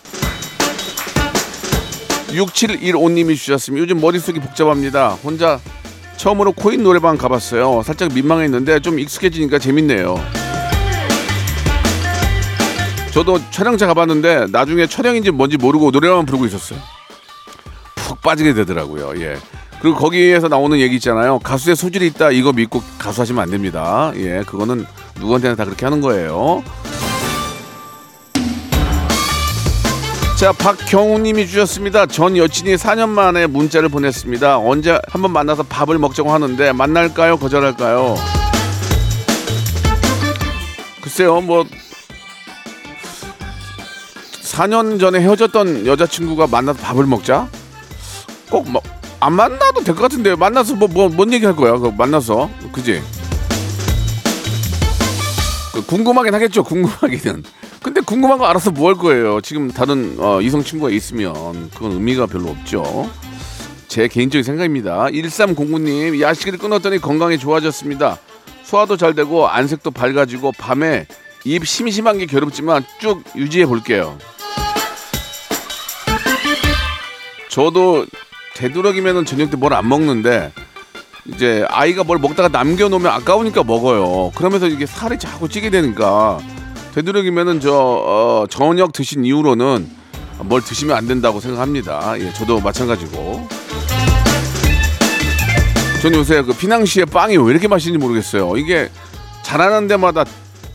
6715님이 2.31 3.37
주셨습니다. 3.37 3.81
요즘 3.81 4.01
머릿속이 4.01 4.41
복잡합니다. 4.41 5.11
혼자 5.23 5.61
처음으로 6.17 6.51
코인 6.51 6.83
노래방 6.83 7.17
가봤어요. 7.17 7.85
살짝 7.85 8.13
민망했는데 8.13 8.81
좀 8.81 8.99
익숙해지니까 8.99 9.61
재밌네요. 9.61 10.42
저도 13.13 13.39
촬영차 13.51 13.87
가봤는데 13.87 14.47
나중에 14.51 14.87
촬영인지 14.87 15.31
뭔지 15.31 15.59
모르고 15.59 15.91
노래만 15.91 16.25
부르고 16.25 16.47
있었어요. 16.47 16.79
푹 17.95 18.23
빠지게 18.23 18.55
되더라고요. 18.55 19.13
예. 19.23 19.37
그리고 19.81 19.97
거기에서 19.97 20.49
나오는 20.49 20.79
얘기 20.79 20.97
있잖아요. 20.97 21.39
가수의 21.41 21.77
소질이 21.77 22.07
있다 22.09 22.31
이거 22.31 22.53
믿고 22.53 22.83
가수하시면 22.99 23.43
안 23.43 23.51
됩니다. 23.51 24.13
예, 24.17 24.43
그거는 24.47 24.87
누구한테나 25.19 25.57
다 25.57 25.65
그렇게 25.65 25.85
하는 25.85 26.01
거예요. 26.01 26.63
자, 30.39 30.53
박경우님이 30.53 31.47
주셨습니다. 31.47 32.07
전 32.07 32.37
여친이 32.37 32.77
4년 32.77 33.11
만에 33.11 33.47
문자를 33.47 33.89
보냈습니다. 33.91 34.59
언제 34.59 34.99
한번 35.09 35.33
만나서 35.33 35.65
밥을 35.65 35.99
먹자고 35.99 36.33
하는데 36.33 36.73
만날까요? 36.73 37.37
거절할까요? 37.37 38.17
글쎄요, 41.01 41.41
뭐 41.43 41.65
4년 44.57 45.01
전에 45.01 45.19
헤어졌던 45.21 45.87
여자친구가 45.87 46.47
만나서 46.47 46.79
밥을 46.81 47.07
먹자? 47.07 47.49
꼭 48.51 48.69
뭐 48.69 48.83
안 49.21 49.35
만나도 49.35 49.85
될 49.85 49.95
것 49.95 50.03
같은데 50.03 50.35
만나서 50.35 50.75
뭐뭐뭔 50.75 51.33
얘기 51.33 51.47
할 51.47 51.55
거야? 51.55 51.77
그 51.79 51.93
만나서 51.97 52.51
그지? 52.73 53.01
그 55.73 55.87
궁금하긴 55.87 56.35
하겠죠. 56.35 56.65
궁금하기는. 56.65 57.45
근데 57.85 58.01
궁금한 58.01 58.39
거 58.39 58.47
알아서 58.47 58.73
뭐 58.73 58.89
할 58.89 58.97
거예요. 58.97 59.41
지금 59.41 59.71
다른 59.71 60.17
어, 60.19 60.41
이성 60.41 60.65
친구가 60.65 60.91
있으면 60.91 61.71
그건 61.71 61.93
의미가 61.93 62.27
별로 62.27 62.49
없죠. 62.51 63.09
제 63.87 64.09
개인적인 64.09 64.43
생각입니다. 64.43 65.05
1309님 65.07 66.21
야식을 66.21 66.59
끊었더니 66.59 66.99
건강이 66.99 67.39
좋아졌습니다. 67.39 68.19
소화도 68.65 68.97
잘 68.97 69.15
되고 69.15 69.47
안색도 69.49 69.93
밝아지고 69.93 70.51
밤에 70.59 71.07
입 71.45 71.65
심심한 71.67 72.19
게 72.19 72.27
괴롭지만 72.27 72.85
쭉 73.01 73.23
유지해 73.37 73.67
볼게요. 73.67 74.19
저도 77.53 78.07
되도록이면은 78.55 79.25
저녁 79.27 79.51
때 79.51 79.57
뭘 79.59 79.75
안 79.75 79.89
먹는데 79.89 80.53
이제 81.27 81.65
아이가 81.69 82.03
뭘 82.03 82.19
먹다가 82.19 82.49
남겨놓으면 82.49 83.13
아까우니까 83.13 83.63
먹어요. 83.63 84.33
그러면서 84.35 84.67
이게 84.67 84.87
살이 84.87 85.19
자꾸 85.19 85.49
찌게 85.49 85.69
되니까 85.71 86.39
되도록이면은 86.95 87.61
저 87.61 87.73
어, 87.75 88.47
저녁 88.49 88.93
드신 88.93 89.25
이후로는 89.25 89.89
뭘 90.45 90.63
드시면 90.63 90.97
안 90.97 91.07
된다고 91.07 91.41
생각합니다. 91.41 92.19
예, 92.19 92.33
저도 92.33 92.61
마찬가지고. 92.61 93.47
전 96.03 96.15
요새 96.15 96.43
그 96.43 96.53
피낭시에 96.55 97.05
빵이 97.05 97.37
왜 97.37 97.51
이렇게 97.53 97.69
맛있는지 97.69 98.03
모르겠어요. 98.05 98.57
이게 98.57 98.91
잘하는 99.43 99.87
데마다 99.89 100.25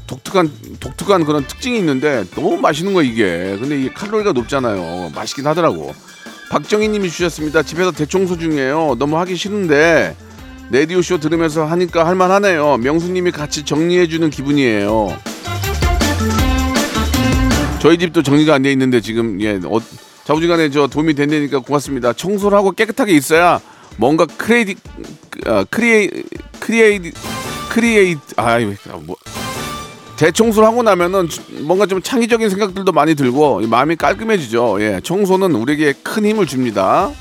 독특한 0.05 0.49
독특한 0.79 1.25
그런 1.25 1.45
특징이 1.45 1.77
있는데 1.79 2.23
너무 2.35 2.55
맛있는 2.57 2.93
거 2.93 3.01
이게. 3.01 3.57
근데 3.59 3.81
이게 3.81 3.93
칼로리가 3.93 4.31
높잖아요. 4.31 5.11
맛있긴 5.13 5.45
하더라고. 5.47 5.93
박정희님이 6.49 7.10
주셨습니다. 7.10 7.62
집에서 7.63 7.91
대청소 7.91 8.38
중이에요. 8.38 8.95
너무 8.99 9.17
하기 9.19 9.36
싫은데 9.36 10.15
레디오 10.71 11.01
쇼 11.01 11.17
들으면서 11.17 11.65
하니까 11.65 12.05
할만하네요. 12.05 12.77
명수님이 12.77 13.31
같이 13.31 13.63
정리해주는 13.63 14.29
기분이에요. 14.29 15.17
저희 17.79 17.97
집도 17.97 18.23
정리가 18.23 18.55
안 18.55 18.63
돼 18.63 18.71
있는데 18.71 19.01
지금 19.01 19.39
예 19.41 19.60
어, 19.65 19.79
자부지간에 20.25 20.69
저 20.71 20.88
도움이 20.88 21.13
된다니까 21.13 21.60
고맙습니다. 21.60 22.13
청소를 22.13 22.57
하고 22.57 22.71
깨끗하게 22.71 23.13
있어야 23.13 23.60
뭔가 23.97 24.25
아, 25.45 25.65
creati 25.69 26.10
creati 26.60 26.99
creati 27.69 28.15
아유 28.38 28.73
뭐 29.05 29.15
대청소를 30.17 30.67
하고 30.67 30.84
나면은 30.84 31.30
뭔가 31.62 31.86
좀 31.86 32.01
창의적인 32.01 32.49
생각들도 32.49 32.91
많이 32.91 33.15
들고 33.15 33.62
마음이 33.67 33.95
깔끔해지죠. 33.95 34.77
예, 34.82 34.99
청소는 35.03 35.53
우리에게 35.53 35.93
큰 36.03 36.25
힘을 36.25 36.47
줍니다. 36.47 37.12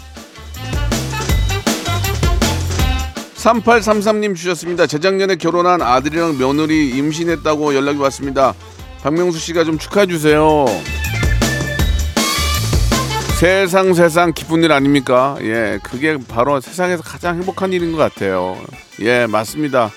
3833님 3.36 4.34
주셨습니다. 4.34 4.86
재작년에 4.86 5.36
결혼한 5.36 5.82
아들이랑 5.82 6.38
며느리 6.38 6.90
임신했다고 6.90 7.74
연락이 7.74 7.98
왔습니다. 7.98 8.54
박명수 9.02 9.38
씨가 9.38 9.64
좀 9.64 9.78
축하해 9.78 10.06
주세요. 10.06 10.64
세상 13.38 13.92
세상 13.92 14.32
기쁜 14.32 14.64
일 14.64 14.72
아닙니까? 14.72 15.36
예, 15.42 15.78
그게 15.82 16.16
바로 16.26 16.60
세상에서 16.60 17.02
가장 17.02 17.36
행복한 17.36 17.72
일인 17.72 17.92
것 17.92 17.98
같아요. 17.98 18.56
예, 19.02 19.26
맞습니다. 19.26 19.90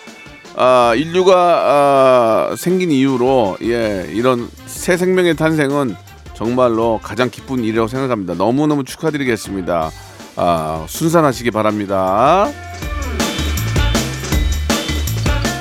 아, 0.55 0.93
인류가 0.95 2.49
아, 2.51 2.55
생긴 2.57 2.91
이후로 2.91 3.57
예, 3.63 4.09
이런 4.13 4.49
새 4.65 4.97
생명의 4.97 5.35
탄생은 5.35 5.95
정말로 6.33 6.99
가장 7.03 7.29
기쁜 7.29 7.63
일이라고 7.63 7.87
생각합니다. 7.87 8.33
너무너무 8.33 8.83
축하드리겠습니다. 8.83 9.91
아, 10.35 10.85
순산하시기 10.87 11.51
바랍니다. 11.51 12.49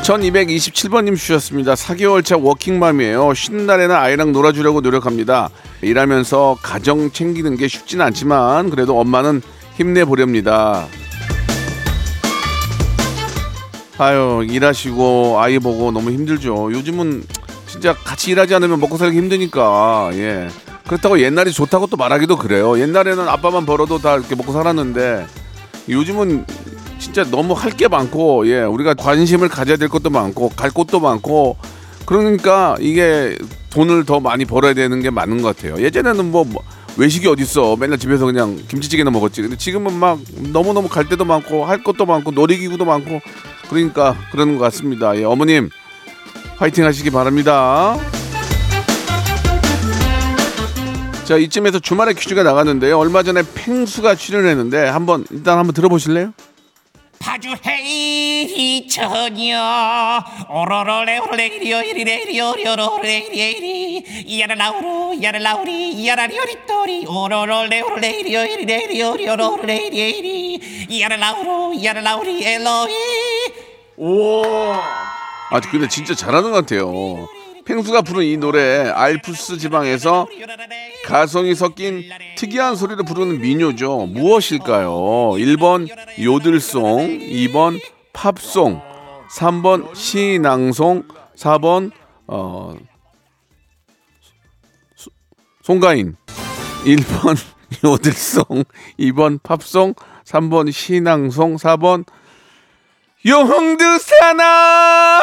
1227번님 0.03 1.17
주셨습니다. 1.19 1.75
4개월차 1.75 2.43
워킹맘이에요. 2.43 3.35
쉬는 3.35 3.67
날에는 3.67 3.95
아이랑 3.95 4.33
놀아주려고 4.33 4.81
노력합니다. 4.81 5.51
일하면서 5.83 6.59
가정 6.63 7.11
챙기는 7.11 7.57
게 7.57 7.69
쉽진 7.69 8.01
않지만 8.01 8.71
그래도 8.71 8.99
엄마는 8.99 9.43
힘내보렵니다. 9.75 10.87
아유 13.99 14.47
일하시고 14.49 15.41
아이 15.41 15.59
보고 15.59 15.91
너무 15.91 16.11
힘들죠. 16.11 16.71
요즘은 16.73 17.25
진짜 17.67 17.93
같이 17.93 18.31
일하지 18.31 18.55
않으면 18.55 18.81
먹고 18.81 18.97
살기 18.97 19.17
힘드니까 19.17 20.11
예 20.15 20.49
그렇다고 20.87 21.21
옛날이 21.21 21.53
좋다고 21.53 21.89
또 21.89 21.97
말하기도 21.97 22.37
그래요. 22.39 22.79
옛날에는 22.79 23.29
아빠만 23.29 23.67
벌어도 23.67 23.99
다 23.99 24.15
이렇게 24.15 24.35
먹고 24.35 24.53
살았는데 24.53 25.27
요즘은 25.89 26.47
진짜 26.99 27.25
너무 27.25 27.55
할 27.55 27.73
게 27.73 27.89
많고 27.89 28.47
예 28.49 28.61
우리가 28.63 28.95
관심을 28.95 29.49
가져야 29.49 29.77
될 29.77 29.89
것도 29.89 30.11
많고 30.11 30.51
갈 30.51 30.71
곳도 30.71 31.01
많고 31.01 31.57
그러니까 32.07 32.77
이게 32.81 33.37
돈을 33.71 34.05
더 34.05 34.19
많이 34.21 34.45
벌어야 34.45 34.75
되는 34.75 35.01
게 35.03 35.11
맞는 35.11 35.43
것 35.43 35.57
같아요. 35.57 35.81
예전에는 35.83 36.31
뭐, 36.31 36.45
뭐 36.45 36.63
외식이 36.99 37.29
어딨어 37.29 37.77
맨날 37.77 37.97
집에서 37.97 38.27
그냥 38.27 38.57
김치찌개나 38.69 39.11
먹었지. 39.13 39.41
근데 39.41 39.57
지금은 39.57 39.95
막 39.95 40.19
너무 40.53 40.73
너무 40.73 40.89
갈 40.89 41.09
데도 41.09 41.25
많고 41.25 41.65
할 41.65 41.85
것도 41.85 42.05
많고 42.05 42.33
놀이기구도 42.33 42.85
많고 42.85 43.21
그러니까 43.71 44.17
그러는 44.33 44.59
것 44.59 44.65
같습니다. 44.65 45.17
예, 45.17 45.23
어머님 45.23 45.71
화이팅 46.57 46.85
하시기 46.85 47.11
바랍니다. 47.11 47.97
자 51.25 51.37
이쯤에서 51.37 51.79
주말에 51.79 52.15
퀴즈가 52.15 52.43
나갔는데요. 52.43 52.99
얼마 52.99 53.23
전에 53.23 53.43
팽수가 53.55 54.17
출연했는데 54.17 54.89
한번 54.89 55.25
일단 55.31 55.59
한번 55.59 55.75
들어보실래요? 55.75 56.33
파주 57.21 57.55
헤이 57.67 58.87
처녀 58.89 60.23
오로로레 60.49 61.19
오레리오 61.19 61.81
이리레리오 61.83 62.55
리오로레리에리 62.55 64.05
이야라라우루 64.25 65.15
이야라라우리 65.15 65.93
이야라리오리또리. 65.93 67.07
오로로레 67.07 67.81
오레리오 67.81 68.45
이리레리오 68.45 69.17
리오로레리에리. 69.17 70.87
이야라라우루 70.89 71.75
이야라라우리 71.75 72.47
엘로이. 72.47 72.95
아 75.51 75.61
근데 75.61 75.89
진짜 75.89 76.15
잘하는 76.15 76.51
것 76.51 76.57
같아요. 76.59 77.27
팽수가 77.69 78.01
부른 78.01 78.25
이 78.25 78.39
노래 78.39 78.89
알프스 78.89 79.59
지방에서 79.59 80.27
가성이 81.05 81.55
섞인 81.55 82.03
특이한 82.39 82.75
소리를 82.77 83.05
부르는 83.05 83.41
민요죠. 83.43 84.07
무엇일까요? 84.07 84.91
1번 85.37 85.87
요들송, 86.19 87.19
2번 87.19 87.79
팝송, 88.15 88.81
3번 89.37 89.95
시낭송, 89.95 91.03
4번 91.37 91.91
어 92.27 92.75
소- 94.97 95.11
송가인. 95.63 96.17
1번 96.87 97.37
요들송, 97.85 98.65
2번 98.99 99.43
팝송, 99.43 99.93
3번 100.25 100.73
시낭송, 100.73 101.57
4번 101.57 102.07
용두사나 103.27 105.21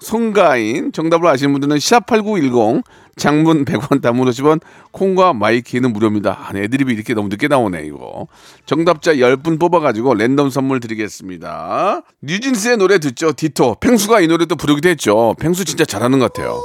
송가인 0.00 0.92
정답을 0.92 1.26
아시는 1.28 1.52
분들은 1.52 1.76
샵8910 1.76 2.82
장문 3.16 3.64
100원 3.64 4.00
단문 4.00 4.28
50원 4.28 4.60
콩과 4.92 5.32
마이키는 5.32 5.92
무료입니다. 5.92 6.38
아, 6.40 6.56
애드립이 6.56 6.92
이렇게 6.94 7.14
너무 7.14 7.28
늦게 7.28 7.48
나오네 7.48 7.82
이거. 7.84 8.28
정답자 8.64 9.14
10분 9.14 9.58
뽑아가지고 9.58 10.14
랜덤 10.14 10.50
선물 10.50 10.80
드리겠습니다. 10.80 12.02
뉴진스의 12.22 12.76
노래 12.76 12.98
듣죠. 12.98 13.32
Ditto. 13.32 13.76
펭수가 13.80 14.20
이 14.20 14.28
노래 14.28 14.46
또 14.46 14.54
부르기도 14.56 14.88
했죠. 14.88 15.34
펭수 15.40 15.64
진짜 15.64 15.84
잘하는 15.84 16.18
것 16.18 16.32
같아요. 16.32 16.60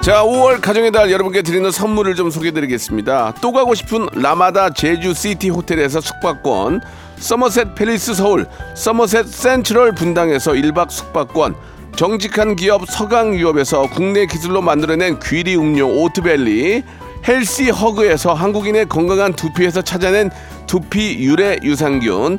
자, 0.00 0.22
5월 0.22 0.62
가정의 0.62 0.92
달 0.92 1.10
여러분께 1.10 1.42
드리는 1.42 1.70
선물을 1.70 2.14
좀 2.14 2.30
소개드리겠습니다. 2.30 3.34
또 3.42 3.52
가고 3.52 3.74
싶은 3.74 4.06
라마다 4.14 4.70
제주 4.70 5.12
시티 5.12 5.50
호텔에서 5.50 6.00
숙박권, 6.00 6.80
서머셋 7.18 7.74
팰리스 7.74 8.14
서울, 8.14 8.46
서머셋 8.74 9.28
센트럴 9.28 9.92
분당에서 9.92 10.52
1박 10.52 10.90
숙박권, 10.90 11.54
정직한 11.96 12.56
기업 12.56 12.88
서강유업에서 12.88 13.90
국내 13.90 14.24
기술로 14.24 14.62
만들어낸 14.62 15.20
귀리 15.20 15.54
음료 15.54 15.86
오트밸리, 15.86 16.82
헬시 17.28 17.68
허그에서 17.68 18.32
한국인의 18.32 18.88
건강한 18.88 19.34
두피에서 19.34 19.82
찾아낸 19.82 20.30
두피 20.66 21.18
유래 21.18 21.58
유산균, 21.62 22.38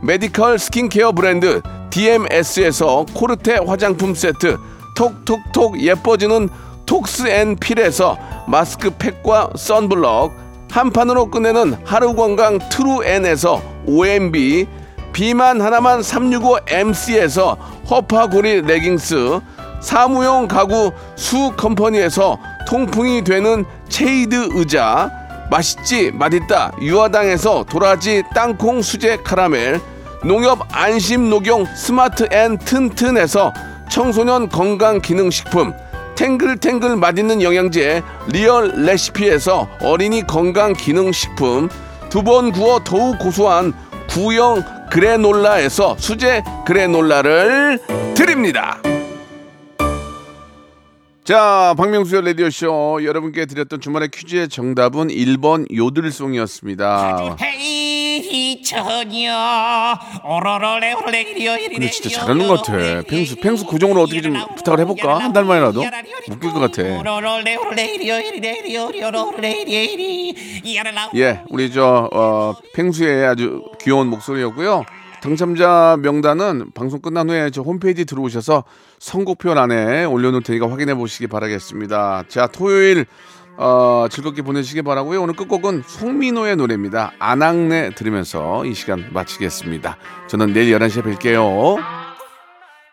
메디컬 0.00 0.58
스킨케어 0.58 1.12
브랜드 1.12 1.60
DMS에서 1.90 3.04
코르테 3.14 3.58
화장품 3.66 4.14
세트, 4.14 4.56
톡톡톡 4.96 5.82
예뻐지는 5.82 6.48
톡스앤필에서 6.86 8.18
마스크팩과 8.46 9.50
선블럭, 9.56 10.32
한 10.70 10.90
판으로 10.90 11.30
끝내는 11.30 11.76
하루 11.84 12.14
건강 12.14 12.58
트루엔에서 12.68 13.62
OMB 13.86 14.66
비만 15.12 15.60
하나만 15.60 16.00
365MC에서 16.00 17.56
허파고리 17.90 18.62
레깅스 18.62 19.40
사무용 19.80 20.46
가구 20.46 20.92
수 21.16 21.52
컴퍼니에서 21.56 22.38
통풍이 22.68 23.24
되는 23.24 23.64
체이드 23.88 24.50
의자 24.52 25.10
맛있지 25.50 26.10
맛있다 26.12 26.72
유화당에서 26.80 27.64
도라지 27.64 28.22
땅콩 28.34 28.82
수제 28.82 29.18
카라멜 29.24 29.80
농협 30.24 30.60
안심 30.72 31.30
녹용 31.30 31.64
스마트 31.76 32.28
앤 32.32 32.58
튼튼에서 32.58 33.52
청소년 33.90 34.48
건강 34.48 35.00
기능 35.00 35.30
식품 35.30 35.72
탱글탱글 36.16 36.96
맛있는 36.96 37.42
영양제 37.42 38.02
리얼 38.26 38.72
레시피에서 38.84 39.68
어린이 39.80 40.26
건강 40.26 40.72
기능 40.72 41.12
식품 41.12 41.68
두 42.10 42.22
번 42.22 42.50
구워 42.52 42.80
더욱 42.82 43.18
고소한 43.18 43.72
구형 44.08 44.64
그래놀라에서 44.90 45.96
수제 45.98 46.42
그래놀라를 46.66 47.78
드립니다. 48.14 48.78
자, 51.28 51.74
박명수의 51.76 52.24
라디오쇼 52.24 53.00
여러분께 53.04 53.44
드렸던 53.44 53.82
주말의 53.82 54.08
퀴즈의 54.08 54.48
정답은 54.48 55.08
1번 55.08 55.66
요들송이었습니다. 55.76 57.36
근데 61.68 61.90
진짜 61.90 62.08
잘하는 62.20 62.48
것 62.48 62.62
같아. 62.62 63.02
펭수, 63.02 63.36
펭수 63.42 63.66
고정으로 63.66 64.00
어떻게 64.04 64.22
좀 64.22 64.32
부탁을 64.56 64.80
해볼까? 64.80 65.18
한 65.18 65.34
달만이라도? 65.34 65.82
웃길 66.30 66.50
것 66.50 66.60
같아. 66.60 66.82
예, 71.16 71.42
우리 71.50 71.70
저 71.70 72.08
어, 72.10 72.54
펭수의 72.72 73.26
아주 73.26 73.64
귀여운 73.82 74.06
목소리였고요. 74.08 74.82
당첨자 75.22 75.98
명단은 76.00 76.70
방송 76.74 77.00
끝난 77.00 77.28
후에 77.28 77.50
저 77.50 77.62
홈페이지 77.62 78.04
들어오셔서 78.04 78.64
선곡표란에 78.98 80.04
올려놓을 80.04 80.42
테니까 80.42 80.70
확인해 80.70 80.94
보시기 80.94 81.26
바라겠습니다. 81.26 82.24
자, 82.28 82.46
토요일 82.46 83.06
어, 83.56 84.06
즐겁게 84.08 84.42
보내시기 84.42 84.82
바라고요. 84.82 85.20
오늘 85.20 85.34
끝곡은 85.34 85.82
송민호의 85.84 86.56
노래입니다. 86.56 87.12
안악내 87.18 87.90
들으면서 87.96 88.64
이 88.64 88.72
시간 88.72 89.08
마치겠습니다. 89.12 89.96
저는 90.28 90.52
내일 90.52 90.78
11시에 90.78 91.02
뵐게요. 91.02 91.97